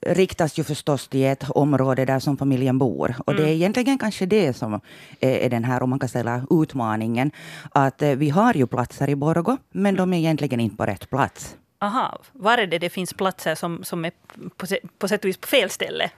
riktas 0.00 0.58
ju 0.58 0.64
förstås 0.64 1.08
till 1.08 1.24
ett 1.24 1.50
område 1.50 2.04
där 2.04 2.18
som 2.18 2.36
familjen 2.36 2.78
bor. 2.78 3.14
Och 3.26 3.34
det 3.34 3.42
är 3.42 3.46
mm. 3.46 3.54
egentligen 3.54 3.98
kanske 3.98 4.26
det 4.26 4.56
som 4.56 4.80
är 5.20 5.50
den 5.50 5.64
här, 5.64 5.82
om 5.82 5.90
man 5.90 5.98
kan 5.98 6.08
säga 6.08 6.46
utmaningen. 6.50 7.30
Att 7.70 8.02
eh, 8.02 8.10
vi 8.10 8.30
har 8.30 8.54
ju 8.54 8.66
platser 8.66 9.10
i 9.10 9.16
Borgo, 9.16 9.56
men 9.72 9.94
de 9.94 10.12
är 10.12 10.18
egentligen 10.18 10.60
inte 10.60 10.76
på 10.76 10.86
rätt 10.86 11.10
plats. 11.10 11.56
Aha, 11.80 12.18
var 12.32 12.58
är 12.58 12.66
det 12.66 12.78
det 12.78 12.90
finns 12.90 13.12
platser 13.12 13.54
som, 13.54 13.84
som 13.84 14.04
är 14.04 14.12
på, 14.56 14.66
på 14.98 15.08
sätt 15.08 15.24
och 15.24 15.28
vis 15.28 15.36
på 15.36 15.48
fel 15.48 15.70
ställe? 15.70 16.10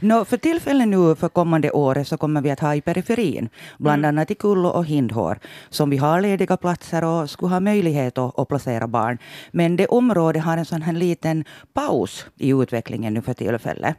No, 0.00 0.24
för 0.24 0.36
tillfället 0.36 0.88
nu 0.88 1.14
för 1.14 1.28
kommande 1.28 1.70
året 1.70 2.08
så 2.08 2.16
kommer 2.16 2.40
vi 2.40 2.50
att 2.50 2.60
ha 2.60 2.74
i 2.74 2.80
periferin, 2.80 3.48
bland 3.78 4.04
mm. 4.04 4.08
annat 4.08 4.30
i 4.30 4.34
Kullo 4.34 4.68
och 4.68 4.84
Hindhår, 4.84 5.38
som 5.70 5.90
vi 5.90 5.96
har 5.96 6.20
lediga 6.20 6.56
platser 6.56 7.04
och 7.04 7.30
skulle 7.30 7.52
ha 7.52 7.60
möjlighet 7.60 8.18
att, 8.18 8.38
att 8.38 8.48
placera 8.48 8.86
barn. 8.86 9.18
Men 9.50 9.76
det 9.76 9.86
området 9.86 10.44
har 10.44 10.56
en 10.56 10.64
sån 10.64 10.82
här 10.82 10.92
liten 10.92 11.44
paus 11.72 12.26
i 12.36 12.50
utvecklingen 12.50 13.14
nu 13.14 13.22
för 13.22 13.34
tillfället. 13.34 13.96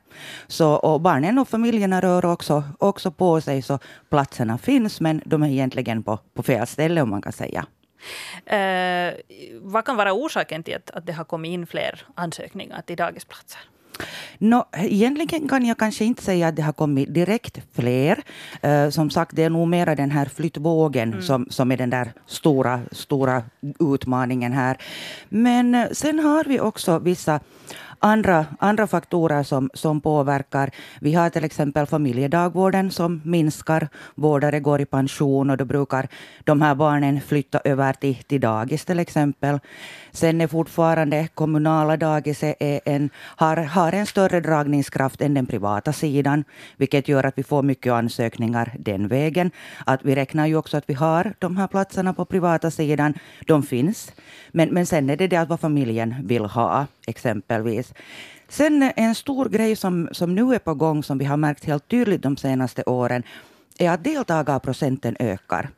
Så, 0.48 0.74
och 0.74 1.02
barnen 1.02 1.38
och 1.40 1.48
familjerna 1.48 2.02
rör 2.02 2.26
också, 2.26 2.64
också 2.78 3.12
på 3.12 3.42
sig, 3.42 3.62
så 3.62 3.80
platserna 4.10 4.58
finns, 4.58 5.02
men 5.02 5.22
de 5.26 5.44
är 5.44 5.50
egentligen 5.50 6.04
på, 6.04 6.20
på 6.34 6.44
fel 6.44 6.68
ställe 6.68 7.02
om 7.02 7.10
man 7.10 7.22
kan 7.22 7.34
säga. 7.34 7.66
Eh, 8.46 9.14
vad 9.62 9.86
kan 9.86 9.96
vara 9.96 10.14
orsaken 10.14 10.64
till 10.64 10.76
att, 10.76 10.90
att 10.90 11.06
det 11.06 11.14
har 11.14 11.24
kommit 11.24 11.50
in 11.50 11.68
fler 11.68 12.06
ansökningar 12.16 12.82
till 12.82 12.98
dagisplatser? 12.98 13.60
No, 14.38 14.66
egentligen 14.74 15.48
kan 15.48 15.66
jag 15.66 15.78
kanske 15.78 16.06
inte 16.06 16.24
säga 16.24 16.48
att 16.48 16.56
det 16.56 16.62
har 16.62 16.74
kommit 16.74 17.14
direkt 17.14 17.62
fler. 17.74 18.24
Uh, 18.66 18.90
som 18.90 19.10
sagt, 19.10 19.36
det 19.36 19.44
är 19.44 19.50
nog 19.50 19.68
mera 19.68 19.96
den 19.96 20.12
här 20.12 20.26
flyttvågen 20.26 21.10
mm. 21.10 21.22
som, 21.22 21.48
som 21.50 21.72
är 21.72 21.78
den 21.78 21.90
där 21.90 22.14
stora, 22.26 22.82
stora 22.92 23.44
utmaningen 23.80 24.54
här. 24.54 24.78
Men 25.30 25.76
uh, 25.76 25.88
sen 25.92 26.20
har 26.20 26.44
vi 26.44 26.60
också 26.60 27.00
vissa 27.00 27.40
andra, 28.00 28.46
andra 28.60 28.88
faktorer 28.88 29.44
som, 29.44 29.70
som 29.74 30.02
påverkar. 30.02 30.72
Vi 31.02 31.14
har 31.14 31.30
till 31.30 31.44
exempel 31.44 31.86
familjedagvården 31.86 32.92
som 32.92 33.22
minskar. 33.26 33.88
Vårdare 34.16 34.60
går 34.60 34.82
i 34.82 34.86
pension 34.86 35.50
och 35.50 35.58
då 35.58 35.66
brukar 35.66 36.08
de 36.44 36.62
här 36.62 36.76
barnen 36.76 37.22
flytta 37.22 37.60
över 37.64 37.94
till, 37.94 38.16
till 38.16 38.42
dagis 38.42 38.86
till 38.86 39.00
exempel. 39.00 39.60
Sen 40.12 40.42
är 40.42 40.48
fortfarande 40.48 41.28
kommunala 41.34 41.98
dagis 41.98 42.44
en, 42.60 43.10
har, 43.16 43.58
har 43.58 43.92
en 43.92 44.06
större 44.06 44.40
dragningskraft 44.40 45.22
än 45.22 45.34
den 45.34 45.46
privata 45.46 45.94
sidan, 45.94 46.44
vilket 46.78 47.08
gör 47.08 47.24
att 47.24 47.38
vi 47.38 47.44
får 47.44 47.64
mycket 47.64 47.94
ansökningar 47.94 48.72
den 48.80 49.08
vägen. 49.08 49.52
Att 49.86 50.06
vi 50.06 50.16
räknar 50.16 50.48
ju 50.48 50.56
också 50.56 50.78
att 50.78 50.90
vi 50.90 50.94
har 50.94 51.34
de 51.40 51.58
här 51.58 51.68
platserna 51.68 52.14
på 52.14 52.26
privata 52.26 52.72
sidan. 52.72 53.14
De 53.48 53.64
finns. 53.64 54.12
Men, 54.52 54.70
men 54.70 54.86
sen 54.86 55.10
är 55.10 55.18
det 55.18 55.28
det 55.28 55.38
att 55.38 55.50
vad 55.50 55.60
familjen 55.60 56.16
vill 56.24 56.46
ha, 56.46 56.88
exempelvis. 57.08 57.89
Sen 58.48 58.92
en 58.96 59.16
stor 59.16 59.50
grej 59.50 59.76
som, 59.76 60.10
som 60.12 60.36
nu 60.36 60.56
är 60.56 60.60
på 60.60 60.74
gång, 60.74 61.04
som 61.04 61.18
vi 61.18 61.26
har 61.26 61.38
märkt 61.38 61.66
helt 61.66 61.88
tydligt 61.88 62.22
de 62.22 62.38
senaste 62.38 62.84
åren, 62.84 63.24
är 63.78 63.90
att 63.90 64.04
deltagarprocenten 64.04 65.16
ökar. 65.20 65.70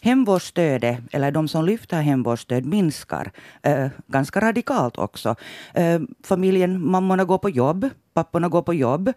Hemvårdsstödet, 0.00 0.98
eller 1.12 1.30
de 1.30 1.48
som 1.48 1.64
lyfter 1.64 2.00
hemvårdsstöd, 2.00 2.66
minskar 2.66 3.32
eh, 3.62 3.86
ganska 4.06 4.40
radikalt 4.40 4.98
också. 4.98 5.34
Eh, 5.74 6.00
familjen, 6.24 6.90
mammorna 6.90 7.24
går 7.24 7.38
på 7.38 7.50
jobb, 7.50 7.88
papporna 8.14 8.48
går 8.48 8.62
på 8.62 8.74
jobb. 8.74 9.08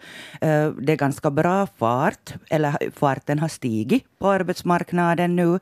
Eh, 0.42 0.70
det 0.70 0.94
är 0.94 0.96
ganska 0.96 1.32
bra 1.32 1.68
fart, 1.78 2.34
eller 2.50 2.92
farten 2.96 3.40
har 3.40 3.48
stigit 3.48 4.20
på 4.20 4.28
arbetsmarknaden 4.28 5.36
nu. 5.36 5.60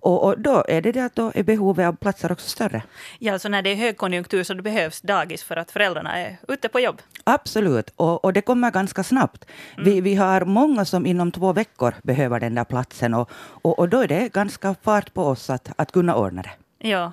Och, 0.00 0.24
och, 0.24 0.40
då 0.40 0.64
är 0.68 0.82
det 0.82 0.92
det 0.92 1.04
att 1.04 1.14
då 1.14 1.32
är 1.34 1.42
behovet 1.42 1.86
av 1.86 1.96
platser 1.96 2.32
också 2.32 2.48
större. 2.48 2.82
Ja, 3.18 3.32
alltså 3.32 3.48
när 3.48 3.62
det 3.62 3.70
är 3.70 3.76
högkonjunktur 3.76 4.44
så 4.44 4.54
det 4.54 4.62
behövs 4.62 5.00
dagis 5.00 5.42
för 5.42 5.56
att 5.56 5.70
föräldrarna 5.70 6.18
är 6.18 6.36
ute 6.48 6.68
på 6.68 6.80
jobb. 6.80 7.02
Absolut, 7.24 7.90
och, 7.96 8.24
och 8.24 8.32
det 8.32 8.40
kommer 8.40 8.70
ganska 8.70 9.02
snabbt. 9.02 9.44
Mm. 9.76 9.84
Vi, 9.84 10.00
vi 10.00 10.14
har 10.14 10.44
många 10.44 10.84
som 10.84 11.06
inom 11.06 11.32
två 11.32 11.52
veckor 11.52 11.94
behöver 12.02 12.40
den 12.40 12.54
där 12.54 12.64
platsen 12.64 13.14
och, 13.14 13.30
och, 13.62 13.78
och 13.78 13.88
då 13.88 13.98
är 13.98 14.08
det 14.08 14.32
ganska 14.32 14.74
fart 14.82 15.14
på 15.14 15.22
oss 15.22 15.50
att, 15.50 15.72
att 15.76 15.92
kunna 15.92 16.14
ordna 16.14 16.42
det. 16.42 16.50
Ja, 16.88 17.12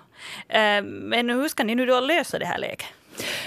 eh, 0.50 0.84
men 0.84 1.30
hur 1.30 1.48
ska 1.48 1.64
ni 1.64 1.76
nu 1.76 1.86
då 1.86 2.00
lösa 2.00 2.40
det 2.40 2.46
här 2.46 2.58
läget? 2.58 2.86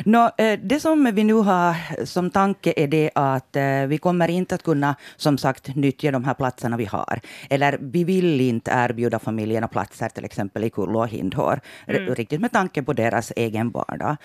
No, 0.05 0.31
eh, 0.39 0.59
det 0.63 0.81
som 0.81 1.11
vi 1.15 1.25
nu 1.25 1.35
har 1.35 1.77
som 2.05 2.31
tanke 2.31 2.73
är 2.77 2.87
det 2.87 3.11
att 3.15 3.57
eh, 3.57 3.87
vi 3.87 3.99
kommer 3.99 4.29
inte 4.31 4.55
att 4.55 4.63
kunna, 4.63 4.97
som 5.17 5.39
sagt, 5.39 5.75
nyttja 5.77 6.11
de 6.11 6.25
här 6.25 6.35
platserna 6.35 6.77
vi 6.77 6.85
har. 6.85 7.21
Eller 7.51 7.79
vi 7.81 8.05
vill 8.05 8.41
inte 8.41 8.71
erbjuda 8.75 9.19
familjerna 9.19 9.69
platser, 9.69 10.09
till 10.09 10.25
exempel 10.25 10.65
i 10.65 10.71
Kullo 10.71 10.99
och 11.01 11.09
Hindhår, 11.09 11.61
mm. 11.87 12.15
riktigt 12.15 12.41
med 12.41 12.53
tanke 12.53 12.83
på 12.83 12.93
deras 12.93 13.33
egen 13.37 13.71
vardag. 13.71 14.17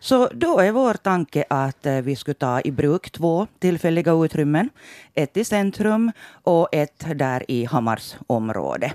Så 0.00 0.28
då 0.32 0.58
är 0.58 0.72
vår 0.72 0.94
tanke 0.94 1.44
att 1.50 1.86
eh, 1.86 1.94
vi 1.94 2.16
skulle 2.16 2.34
ta 2.34 2.60
i 2.60 2.70
bruk 2.70 3.10
två 3.10 3.46
tillfälliga 3.58 4.12
utrymmen. 4.12 4.70
Ett 5.14 5.36
i 5.36 5.44
centrum 5.44 6.12
och 6.44 6.68
ett 6.72 7.06
där 7.14 7.50
i 7.50 7.64
Hammars 7.64 8.16
område. 8.26 8.92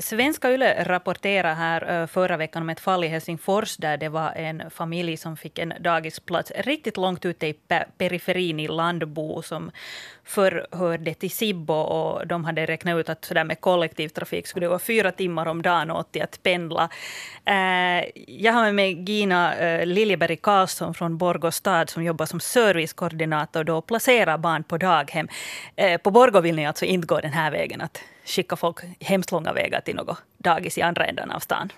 Svenska 0.00 0.52
Yle 0.52 0.84
rapporterade 0.84 1.54
här 1.54 2.00
eh, 2.00 2.06
förra 2.06 2.36
veckan 2.36 2.62
om 2.62 2.70
ett 2.70 2.80
fall 2.80 3.04
i 3.04 3.08
Helsingfors 3.08 3.76
där 3.76 3.96
det 3.96 4.08
var 4.08 4.32
en 4.32 4.70
familj 4.70 5.16
som 5.16 5.36
fick 5.36 5.58
en 5.58 5.72
dagisplats 5.80 6.52
riktigt 6.56 6.96
långt 6.96 7.24
ute 7.24 7.46
i 7.46 7.54
periferin 7.98 8.60
i 8.60 8.68
Landbo 8.68 9.42
som 9.42 9.70
förr 10.24 10.66
hörde 10.72 11.14
till 11.14 11.30
Sibbo 11.30 11.74
och 11.74 12.26
de 12.26 12.44
hade 12.44 12.66
räknat 12.66 12.96
ut 12.96 13.08
att 13.08 13.24
sådär 13.24 13.44
med 13.44 13.60
kollektivtrafik 13.60 14.46
skulle 14.46 14.66
det 14.66 14.70
vara 14.70 14.78
fyra 14.78 15.12
timmar 15.12 15.46
om 15.46 15.62
dagen 15.62 15.90
åt 15.90 16.12
till 16.12 16.22
att 16.22 16.42
pendla. 16.42 16.88
Eh, 17.44 18.04
jag 18.26 18.52
har 18.52 18.62
med 18.62 18.74
mig 18.74 19.10
Gina 19.10 19.54
eh, 19.54 19.86
Liljeberg 19.86 20.36
Karlsson 20.36 20.94
från 20.94 21.18
Borgå 21.18 21.50
stad 21.50 21.90
som 21.90 22.04
jobbar 22.04 22.26
som 22.26 22.40
servicekoordinator 22.40 23.70
och 23.70 23.86
placerar 23.86 24.38
barn 24.38 24.64
på 24.64 24.78
daghem. 24.78 25.28
På 26.02 26.10
Borgå 26.10 26.40
vill 26.40 26.56
ni 26.56 26.66
alltså 26.66 26.84
inte 26.84 27.06
gå 27.06 27.20
den 27.20 27.32
här 27.32 27.50
vägen 27.50 27.80
att 27.80 28.02
skicka 28.24 28.56
folk 28.56 28.80
hemskt 29.00 29.32
långa 29.32 29.52
vägar 29.52 29.80
till 29.80 29.96
något 29.96 30.18
dagis 30.44 30.78
i 30.78 30.82
andra 30.82 31.04
änden 31.04 31.30
av 31.30 31.38
stan? 31.38 31.72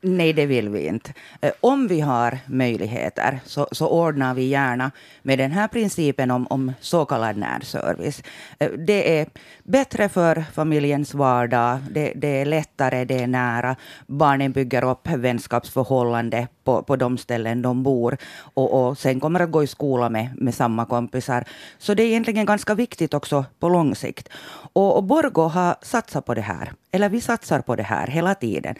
Nej, 0.00 0.32
det 0.32 0.46
vill 0.46 0.68
vi 0.68 0.86
inte. 0.86 1.12
Eh, 1.40 1.52
om 1.60 1.88
vi 1.88 2.00
har 2.00 2.38
möjligheter 2.46 3.40
så, 3.44 3.68
så 3.72 3.88
ordnar 3.88 4.34
vi 4.34 4.44
gärna 4.44 4.90
med 5.22 5.38
den 5.38 5.52
här 5.52 5.68
principen 5.68 6.30
om, 6.30 6.46
om 6.50 6.72
så 6.80 7.04
kallad 7.04 7.36
närservice. 7.36 8.22
Eh, 8.58 8.70
det 8.70 9.18
är 9.18 9.26
bättre 9.62 10.08
för 10.08 10.44
familjens 10.54 11.14
vardag, 11.14 11.78
det, 11.90 12.12
det 12.16 12.40
är 12.40 12.44
lättare, 12.44 13.04
det 13.04 13.22
är 13.22 13.26
nära. 13.26 13.76
Barnen 14.06 14.52
bygger 14.52 14.84
upp 14.84 15.08
vänskapsförhållande 15.08 16.48
på, 16.64 16.82
på 16.82 16.96
de 16.96 17.18
ställen 17.18 17.62
de 17.62 17.82
bor 17.82 18.16
och, 18.54 18.86
och 18.86 18.98
sen 18.98 19.20
kommer 19.20 19.40
att 19.40 19.50
gå 19.50 19.62
i 19.62 19.66
skola 19.66 20.08
med, 20.08 20.28
med 20.36 20.54
samma 20.54 20.84
kompisar. 20.84 21.44
Så 21.78 21.94
det 21.94 22.02
är 22.02 22.06
egentligen 22.06 22.46
ganska 22.46 22.74
viktigt 22.74 23.14
också 23.14 23.44
på 23.58 23.68
lång 23.68 23.94
sikt. 23.94 24.28
Och, 24.72 24.96
och 24.96 25.04
Borgå 25.04 25.48
har 25.48 25.76
satsat 25.82 26.26
på 26.26 26.34
det 26.34 26.40
här. 26.40 26.72
Eller 26.92 27.08
vi 27.08 27.20
satsar 27.20 27.60
på 27.60 27.76
det 27.76 27.82
här 27.82 28.06
hela 28.12 28.34
tiden. 28.34 28.74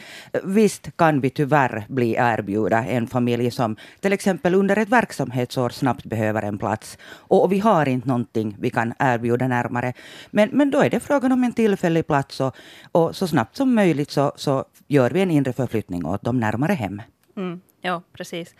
Visst 0.44 0.96
kan 0.96 1.20
vi 1.20 1.30
tyvärr 1.30 1.84
bli 1.88 2.14
erbjuda 2.18 2.84
en 2.84 3.06
familj 3.06 3.50
som 3.50 3.76
till 4.00 4.12
exempel 4.12 4.54
under 4.54 4.76
ett 4.76 4.88
verksamhetsår 4.88 5.68
snabbt 5.68 6.04
behöver 6.04 6.42
en 6.42 6.58
plats. 6.58 6.98
Och 7.28 7.52
vi 7.52 7.58
har 7.58 7.88
inte 7.88 8.08
någonting 8.08 8.56
vi 8.60 8.70
kan 8.70 8.94
erbjuda 8.98 9.48
närmare. 9.48 9.92
Men, 10.30 10.48
men 10.52 10.70
då 10.70 10.80
är 10.80 10.90
det 10.90 11.00
frågan 11.00 11.32
om 11.32 11.44
en 11.44 11.52
tillfällig 11.52 12.06
plats 12.06 12.40
och, 12.40 12.56
och 12.92 13.16
så 13.16 13.26
snabbt 13.26 13.56
som 13.56 13.74
möjligt 13.74 14.10
så, 14.10 14.32
så 14.36 14.64
gör 14.88 15.10
vi 15.10 15.20
en 15.20 15.30
inre 15.30 15.52
förflyttning 15.52 16.06
åt 16.06 16.22
dem 16.22 16.40
närmare 16.40 16.72
hem. 16.72 17.02
Mm. 17.36 17.60
Ja, 17.80 18.02
precis. 18.12 18.54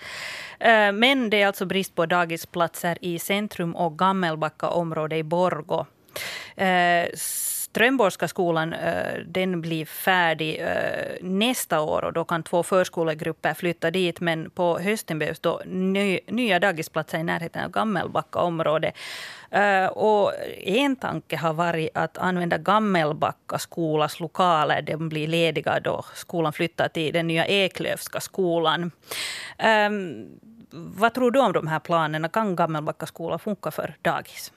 Eh, 0.59 0.93
men 0.93 1.31
det 1.31 1.43
är 1.43 1.47
alltså 1.47 1.67
brist 1.67 1.95
på 1.95 2.07
dagisplatser 2.07 2.99
i 3.01 3.19
centrum 3.19 3.77
och 3.77 3.99
Gammelbacka 3.99 4.69
område 4.69 5.17
i 5.17 5.23
Borgo. 5.23 5.87
Eh, 6.57 7.09
Strömborgska 7.73 8.29
skolan 8.29 8.73
eh, 8.73 9.19
den 9.27 9.61
blir 9.61 9.85
färdig 9.85 10.61
eh, 10.61 11.17
nästa 11.21 11.81
år 11.81 12.05
och 12.05 12.13
då 12.13 12.25
kan 12.25 12.43
två 12.43 12.63
förskolegrupper 12.63 13.55
flytta 13.55 13.91
dit. 13.91 14.21
Men 14.21 14.51
på 14.51 14.79
hösten 14.79 15.19
behövs 15.19 15.41
då 15.41 15.63
nya 16.27 16.59
dagisplatser 16.59 17.19
i 17.19 17.23
närheten 17.23 17.65
av 17.65 17.71
Gammelbacka 17.71 18.39
område. 18.39 18.93
Eh, 19.51 19.87
och 19.87 20.33
en 20.59 20.97
tanke 20.97 21.37
har 21.37 21.53
varit 21.53 21.91
att 21.95 22.19
använda 22.19 22.59
Gammelbacka 22.59 23.59
skolas 23.59 24.21
lokaler. 24.21 24.83
De 24.83 25.09
blir 25.09 25.27
lediga 25.27 25.81
då 25.81 26.05
skolan 26.15 26.53
flyttar 26.53 26.89
till 26.89 27.13
den 27.13 27.27
nya 27.27 27.47
Eklövska 27.47 28.21
skolan. 28.21 28.91
Vad 30.71 31.15
tror 31.15 31.31
du 31.31 31.41
om 31.41 31.53
de 31.53 31.67
här 31.67 31.81
planerna? 31.81 32.29
Kan 32.29 32.57
Gammelbacka 32.57 33.07
skola 33.07 33.39
funka 33.39 33.71
för 33.71 33.95
dagis? 34.03 34.53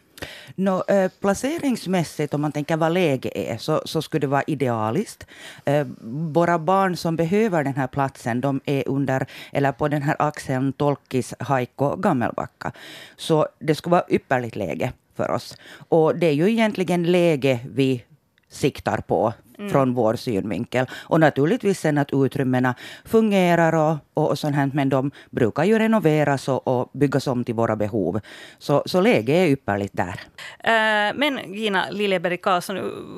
No, 0.55 0.83
eh, 0.87 1.11
placeringsmässigt, 1.19 2.33
om 2.33 2.41
man 2.41 2.51
tänker 2.51 2.77
vad 2.77 2.93
läge 2.93 3.31
är, 3.35 3.57
så, 3.57 3.81
så 3.85 4.01
skulle 4.01 4.21
det 4.21 4.27
vara 4.27 4.43
idealiskt. 4.47 5.27
Eh, 5.65 5.87
våra 6.31 6.59
barn 6.59 6.97
som 6.97 7.15
behöver 7.15 7.63
den 7.63 7.75
här 7.75 7.87
platsen, 7.87 8.41
de 8.41 8.61
är 8.65 8.87
under, 8.87 9.27
eller 9.51 9.71
på 9.71 9.87
den 9.87 10.01
här 10.01 10.15
axeln 10.19 10.73
Tolkis, 10.73 11.33
Haikko, 11.39 11.95
Gammelbacka. 11.95 12.71
Så 13.17 13.47
det 13.59 13.75
skulle 13.75 13.91
vara 13.91 14.05
ypperligt 14.09 14.55
läge 14.55 14.93
för 15.15 15.31
oss. 15.31 15.57
Och 15.89 16.15
det 16.15 16.27
är 16.27 16.33
ju 16.33 16.49
egentligen 16.49 17.03
läge 17.11 17.59
vi 17.69 18.03
siktar 18.49 18.97
på 18.97 19.33
mm. 19.57 19.71
från 19.71 19.93
vår 19.93 20.15
synvinkel. 20.15 20.85
Och 20.91 21.19
naturligtvis 21.19 21.79
sen 21.79 21.97
att 21.97 22.09
utrymmena 22.13 22.75
fungerar 23.05 23.73
och, 23.73 23.97
och 24.13 24.39
sånt 24.39 24.55
här, 24.55 24.71
men 24.73 24.89
de 24.89 25.11
brukar 25.29 25.63
ju 25.63 25.79
renoveras 25.79 26.47
och, 26.47 26.67
och 26.67 26.89
byggas 26.93 27.27
om 27.27 27.43
till 27.43 27.55
våra 27.55 27.75
behov. 27.75 28.19
Så, 28.59 28.83
så 28.85 29.01
läget 29.01 29.35
är 29.35 29.47
ypperligt 29.47 29.93
där. 29.93 30.19
Uh, 30.67 31.17
men 31.17 31.53
Gina 31.53 31.85
Liljeberg 31.91 32.37
Karlsson, 32.37 32.75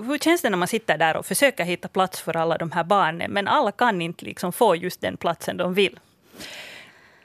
hur 0.07 0.17
känns 0.17 0.41
det 0.41 0.49
när 0.49 0.57
man 0.57 0.67
sitter 0.67 0.97
där 0.97 1.17
och 1.17 1.25
försöker 1.25 1.63
hitta 1.63 1.87
plats 1.87 2.21
för 2.21 2.37
alla 2.37 2.57
de 2.57 2.71
här 2.71 2.83
barnen, 2.83 3.31
men 3.31 3.47
alla 3.47 3.71
kan 3.71 4.01
inte 4.01 4.25
liksom 4.25 4.53
få 4.53 4.75
just 4.75 5.01
den 5.01 5.17
platsen 5.17 5.57
de 5.57 5.73
vill? 5.73 5.99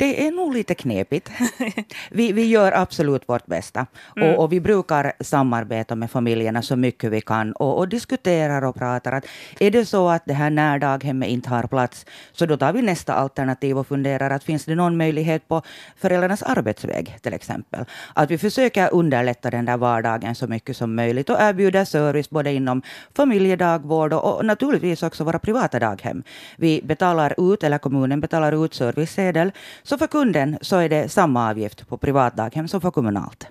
Det 0.03 0.27
är 0.27 0.31
nog 0.31 0.55
lite 0.55 0.75
knepigt. 0.75 1.31
Vi, 2.11 2.33
vi 2.33 2.47
gör 2.47 2.73
absolut 2.73 3.29
vårt 3.29 3.47
bästa. 3.47 3.87
Mm. 4.17 4.29
Och, 4.29 4.45
och, 4.45 4.53
vi 4.53 4.61
brukar 4.61 5.13
samarbeta 5.21 5.95
med 5.95 6.11
familjerna 6.11 6.63
så 6.63 6.77
mycket 6.77 7.13
vi 7.13 7.21
kan 7.21 7.53
och, 7.53 7.79
och 7.79 7.89
diskuterar 7.89 8.65
och 8.65 8.75
pratar. 8.75 9.13
Att 9.13 9.27
är 9.61 9.71
det 9.71 9.87
så 9.87 10.09
att 10.09 10.23
det 10.27 10.33
här 10.33 10.51
närdaghemmet 10.51 11.29
inte 11.29 11.49
har 11.51 11.63
plats, 11.63 12.07
så 12.33 12.47
då 12.47 12.57
tar 12.57 12.73
vi 12.73 12.83
nästa 12.83 13.15
alternativ 13.15 13.79
och 13.79 13.87
funderar 13.87 14.31
att 14.31 14.45
finns 14.45 14.65
det 14.65 14.75
någon 14.75 14.97
möjlighet 14.97 15.49
på 15.49 15.63
föräldrarnas 15.97 16.43
arbetsväg 16.43 17.17
till 17.23 17.35
exempel. 17.35 17.85
Att 18.15 18.31
vi 18.31 18.39
försöker 18.39 18.95
underlätta 18.95 19.51
den 19.51 19.65
där 19.65 19.77
vardagen 19.77 20.35
så 20.35 20.47
mycket 20.47 20.77
som 20.77 20.95
möjligt 20.95 21.31
och 21.31 21.41
erbjuda 21.41 21.85
service 21.85 22.31
både 22.31 22.53
inom 22.53 22.83
familjedagvård 23.17 24.13
och, 24.13 24.37
och 24.37 24.45
naturligtvis 24.45 25.03
också 25.03 25.25
våra 25.25 25.39
privata 25.39 25.79
daghem. 25.79 26.23
Vi 26.57 26.81
betalar 26.85 27.53
ut, 27.53 27.65
eller 27.65 27.79
kommunen 27.79 28.21
betalar 28.21 28.65
ut 28.65 28.75
servicesedel 28.75 29.53
så 29.93 29.99
för 29.99 30.07
kunden 30.07 30.59
så 30.61 30.77
är 30.77 30.89
det 30.89 31.09
samma 31.09 31.51
avgift 31.51 31.89
på 31.89 31.99
privatdaghem 31.99 32.69
som 32.69 32.81
för 32.81 32.91
kommunalt. 32.91 33.47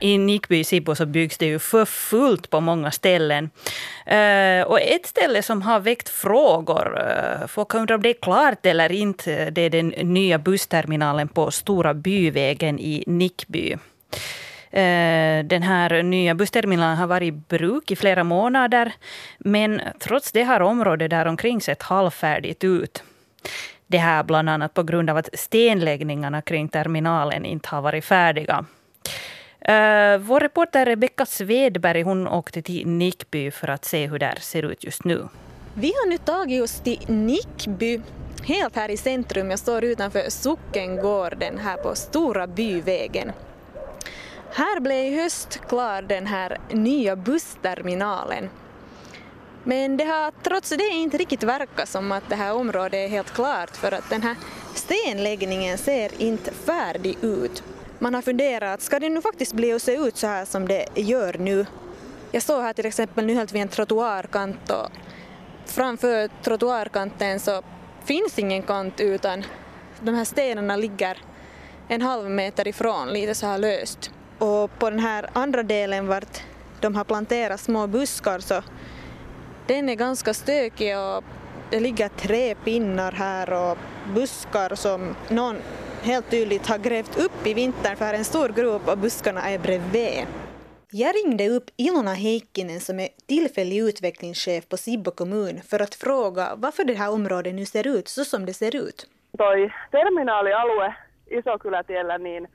I 0.00 0.18
Nickby 0.18 0.58
i 0.58 0.64
Sibbo 0.64 0.94
så 0.94 1.06
byggs 1.06 1.38
det 1.38 1.46
ju 1.46 1.58
för 1.58 1.84
fullt 1.84 2.50
på 2.50 2.60
många 2.60 2.90
ställen. 2.90 3.50
Uh, 4.06 4.62
och 4.66 4.80
ett 4.80 5.06
ställe 5.06 5.42
som 5.42 5.62
har 5.62 5.80
väckt 5.80 6.08
frågor, 6.08 6.98
uh, 6.98 7.46
folk 7.46 7.74
undrar 7.74 7.94
om 7.94 8.02
det 8.02 8.08
är 8.08 8.22
klart 8.22 8.66
eller 8.66 8.92
inte, 8.92 9.50
det 9.50 9.62
är 9.62 9.70
den 9.70 9.88
nya 9.88 10.38
bussterminalen 10.38 11.28
på 11.28 11.50
Stora 11.50 11.94
Byvägen 11.94 12.78
i 12.78 13.04
Nickby. 13.06 13.76
Eh, 14.72 15.44
den 15.44 15.62
här 15.62 16.02
nya 16.02 16.34
bussterminalen 16.34 16.96
har 16.96 17.06
varit 17.06 17.28
i 17.28 17.32
bruk 17.32 17.90
i 17.90 17.96
flera 17.96 18.24
månader. 18.24 18.92
Men 19.38 19.80
trots 19.98 20.32
det 20.32 20.42
har 20.42 20.60
området 20.60 21.10
där 21.10 21.26
omkring 21.26 21.60
sett 21.60 21.82
halvfärdigt 21.82 22.64
ut. 22.64 23.02
Det 23.86 23.98
här 23.98 24.22
bland 24.22 24.50
annat 24.50 24.74
på 24.74 24.82
grund 24.82 25.10
av 25.10 25.16
att 25.16 25.28
stenläggningarna 25.32 26.42
kring 26.42 26.68
terminalen 26.68 27.44
inte 27.44 27.68
har 27.68 27.82
varit 27.82 28.04
färdiga. 28.04 28.64
Eh, 29.60 30.18
vår 30.18 30.40
reporter 30.40 30.86
Rebecka 30.86 31.26
Svedberg 31.26 32.02
hon 32.02 32.28
åkte 32.28 32.62
till 32.62 32.86
Nickby 32.86 33.50
för 33.50 33.68
att 33.68 33.84
se 33.84 34.06
hur 34.06 34.18
det 34.18 34.34
ser 34.40 34.62
ut 34.62 34.84
just 34.84 35.04
nu. 35.04 35.28
Vi 35.74 35.86
har 35.86 36.08
nu 36.08 36.18
tagit 36.18 36.62
oss 36.62 36.80
till 36.80 37.00
Nickby, 37.06 38.00
helt 38.42 38.76
här 38.76 38.88
i 38.88 38.96
centrum. 38.96 39.50
Jag 39.50 39.58
står 39.58 39.84
utanför 39.84 40.30
Sockengården 40.30 41.58
här 41.58 41.76
på 41.76 41.94
Stora 41.94 42.46
Byvägen. 42.46 43.32
Här 44.54 44.80
blev 44.80 45.04
i 45.04 45.22
höst 45.22 45.60
klar 45.68 46.02
den 46.02 46.26
här 46.26 46.58
nya 46.70 47.16
bussterminalen. 47.16 48.50
Men 49.64 49.96
det 49.96 50.04
har 50.04 50.32
trots 50.42 50.70
det 50.70 50.88
inte 50.88 51.16
riktigt 51.16 51.42
verkat 51.42 51.88
som 51.88 52.12
att 52.12 52.28
det 52.28 52.36
här 52.36 52.54
området 52.54 52.94
är 52.94 53.08
helt 53.08 53.30
klart 53.30 53.76
för 53.76 53.92
att 53.92 54.10
den 54.10 54.22
här 54.22 54.36
stenläggningen 54.74 55.78
ser 55.78 56.22
inte 56.22 56.50
färdig 56.50 57.16
ut. 57.22 57.62
Man 57.98 58.14
har 58.14 58.22
funderat, 58.22 58.82
ska 58.82 59.00
det 59.00 59.08
nu 59.08 59.22
faktiskt 59.22 59.52
bli 59.52 59.74
och 59.74 59.82
se 59.82 59.96
ut 59.96 60.16
så 60.16 60.26
här 60.26 60.44
som 60.44 60.68
det 60.68 60.86
gör 60.94 61.36
nu? 61.38 61.66
Jag 62.32 62.42
står 62.42 62.62
här 62.62 62.72
till 62.72 62.86
exempel 62.86 63.26
nu 63.26 63.34
helt 63.34 63.52
vid 63.52 63.62
en 63.62 63.68
trottoarkant 63.68 64.70
och 64.70 64.88
framför 65.66 66.28
trottoarkanten 66.42 67.40
så 67.40 67.62
finns 68.04 68.38
ingen 68.38 68.62
kant 68.62 69.00
utan 69.00 69.44
de 70.00 70.14
här 70.14 70.24
stenarna 70.24 70.76
ligger 70.76 71.18
en 71.88 72.02
halv 72.02 72.30
meter 72.30 72.68
ifrån, 72.68 73.08
lite 73.08 73.34
så 73.34 73.46
här 73.46 73.58
löst. 73.58 74.10
Och 74.42 74.78
på 74.78 74.90
den 74.90 74.98
här 74.98 75.26
andra 75.32 75.62
delen 75.62 76.06
vart 76.06 76.42
de 76.80 76.94
har 76.94 77.04
planterat 77.04 77.60
små 77.60 77.86
buskar 77.86 78.38
så 78.38 78.62
den 79.66 79.88
är 79.88 79.94
ganska 79.94 80.34
stökig 80.34 80.98
och 80.98 81.24
det 81.70 81.80
ligger 81.80 82.08
tre 82.08 82.54
pinnar 82.54 83.12
här 83.12 83.52
och 83.52 83.78
buskar 84.14 84.74
som 84.74 85.16
någon 85.28 85.56
helt 86.02 86.30
tydligt 86.30 86.66
har 86.66 86.78
grävt 86.78 87.18
upp 87.18 87.46
i 87.46 87.54
vintern 87.54 87.96
för 87.96 88.04
här 88.04 88.14
är 88.14 88.18
en 88.18 88.24
stor 88.24 88.48
grop 88.48 88.88
och 88.88 88.98
buskarna 88.98 89.50
är 89.50 89.58
bredvid. 89.58 90.26
Jag 90.90 91.14
ringde 91.16 91.48
upp 91.48 91.64
Ilona 91.76 92.14
Heikkinen 92.14 92.80
som 92.80 93.00
är 93.00 93.08
tillfällig 93.28 93.78
utvecklingschef 93.78 94.68
på 94.68 94.76
Sibbo 94.76 95.10
kommun 95.10 95.60
för 95.70 95.82
att 95.82 95.94
fråga 95.94 96.54
varför 96.56 96.84
det 96.84 96.94
här 96.94 97.10
området 97.10 97.54
nu 97.54 97.64
ser 97.64 97.86
ut 97.86 98.08
så 98.08 98.24
som 98.24 98.46
det 98.46 98.54
ser 98.54 98.76
ut. 98.76 99.06
Toi 99.38 99.72
terminaalialue 99.90 100.94
Isokylätiellä, 101.30 102.18
niin 102.18 102.48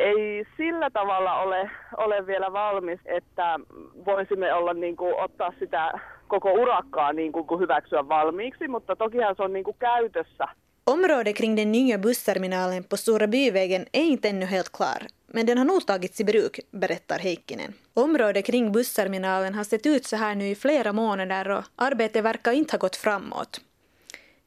ei 0.00 0.46
sillä 0.56 0.90
tavalla 0.90 1.40
ole, 1.40 1.70
ole 1.96 2.26
vielä 2.26 2.52
valmis, 2.52 3.00
että 3.04 3.60
voisimme 4.06 4.54
olla 4.54 4.74
niin 4.74 4.96
kuin, 4.96 5.14
ottaa 5.14 5.52
sitä 5.58 5.92
koko 6.28 6.52
urakkaa 6.52 7.12
niin 7.12 7.32
kuin, 7.32 7.60
hyväksyä 7.60 8.08
valmiiksi, 8.08 8.68
mutta 8.68 8.96
tokihan 8.96 9.36
se 9.36 9.42
on 9.42 9.52
niin 9.52 9.64
kuin, 9.64 9.76
käytössä. 9.78 10.48
Området 10.86 11.36
kring 11.36 11.56
den 11.56 11.72
nya 11.72 11.98
bussterminalen 11.98 12.84
på 12.84 12.96
Stora 12.96 13.26
Byvägen 13.26 13.86
är 13.92 14.02
inte 14.02 14.28
ännu 14.28 14.46
helt 14.46 14.72
klar, 14.72 15.06
men 15.26 15.46
den 15.46 15.58
har 15.58 15.64
nog 15.64 15.86
tagits 15.86 16.20
i 16.20 16.24
bruk, 16.24 16.58
berättar 16.70 17.18
Heikkinen. 17.18 17.74
Området 17.94 18.46
kring 18.46 18.72
bussterminalen 18.72 19.54
har 19.54 19.64
sett 19.64 19.86
ut 19.86 20.04
så 20.04 20.16
här 20.16 20.34
nu 20.34 20.46
i 20.46 20.54
flera 20.54 20.92
månader 20.92 21.48
och 21.48 21.64
arbetet 21.76 22.24
verkar 22.24 22.52
inte 22.52 22.72
ha 22.72 22.78
gått 22.78 22.96
framåt. 22.96 23.60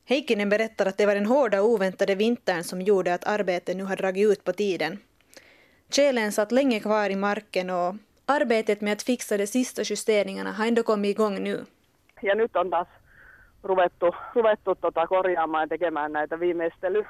Heikkinen 0.06 0.50
berättar 0.50 0.86
att 0.86 0.98
det 0.98 1.06
var 1.06 1.16
den 1.16 1.26
hårda 1.26 1.62
oväntade 1.62 2.16
vintern 2.16 2.64
som 2.64 2.82
gjorde 2.82 3.14
att 3.14 3.28
arbetet 3.28 3.78
nu 3.78 3.84
har 3.84 3.96
dragit 3.96 4.32
ut 4.32 4.44
på 4.44 4.54
tiden. 4.54 5.00
Tjälen 5.96 6.32
satt 6.32 6.52
länge 6.52 6.80
kvar 6.80 7.10
i 7.10 7.16
marken 7.16 7.70
och 7.70 7.96
arbetet 8.26 8.82
med 8.82 8.94
att 8.94 9.04
fixa 9.04 9.38
de 9.38 9.48
sista 9.48 9.82
justeringarna 9.82 10.52
har 10.52 10.68
ändå 10.68 10.84
kommit 10.84 11.12
igång 11.12 11.44
nu. 11.44 11.66
Ja 12.22 12.36
nyt 12.36 12.56
on 12.56 12.70
taas 12.70 12.88
ruvettu, 13.64 14.16
ruvettu 14.36 14.76
tota 14.76 15.08
korjaamaan 15.08 15.64
ja 15.64 15.68
tekemään 15.68 16.12
näitä 16.12 16.40
viimeistely, 16.40 17.06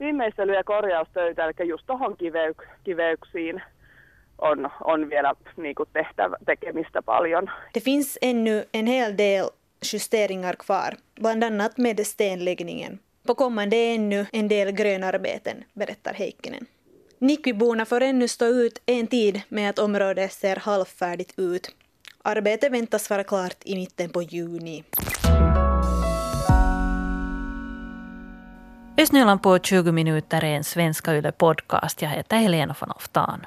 viimeistely- 0.00 0.54
ja 0.54 0.64
korjaustöitä, 0.64 1.44
eli 1.44 1.68
just 1.68 1.86
tuohon 1.86 2.16
kiveuk, 2.16 2.62
kiveyksiin 2.84 3.62
on, 4.38 4.70
on 4.84 5.10
vielä 5.10 5.34
niin 5.56 5.74
kuin 5.74 5.88
tehtävä, 5.92 6.36
tekemistä 6.46 7.02
paljon. 7.02 7.50
Det 7.74 7.80
finns 7.80 8.18
ännu 8.22 8.64
en 8.74 8.86
hel 8.86 9.12
del 9.18 9.48
justeringar 9.92 10.56
kvar, 10.56 10.94
bland 11.20 11.42
annat 11.42 11.78
med 11.78 12.06
stenläggningen. 12.06 13.00
På 13.26 13.34
kommande 13.34 13.76
är 13.76 13.94
ännu 13.94 14.26
en 14.32 14.48
del 14.48 14.72
grönarbeten, 14.72 15.64
berättar 15.78 16.14
Heikkinen. 16.14 16.68
Nikkviborna 17.20 17.84
får 17.84 18.00
ännu 18.00 18.28
stå 18.28 18.46
ut 18.46 18.82
en 18.86 19.06
tid 19.06 19.40
med 19.48 19.70
att 19.70 19.78
området 19.78 20.32
ser 20.32 20.56
halvfärdigt 20.56 21.38
ut. 21.38 21.70
Arbetet 22.22 22.72
väntas 22.72 23.10
vara 23.10 23.24
klart 23.24 23.56
i 23.64 23.74
mitten 23.74 24.10
på 24.10 24.22
juni. 24.22 24.84
Östnyland 28.98 29.42
på 29.42 29.58
20 29.58 29.92
minuter 29.92 30.44
är 30.44 30.54
en 30.54 30.64
Svenska 30.64 31.14
Yle 31.16 31.32
podcast. 31.32 32.02
Jag 32.02 32.10
heter 32.10 32.36
Helena 32.36 32.74
von 32.80 32.90
Oftan. 32.90 33.46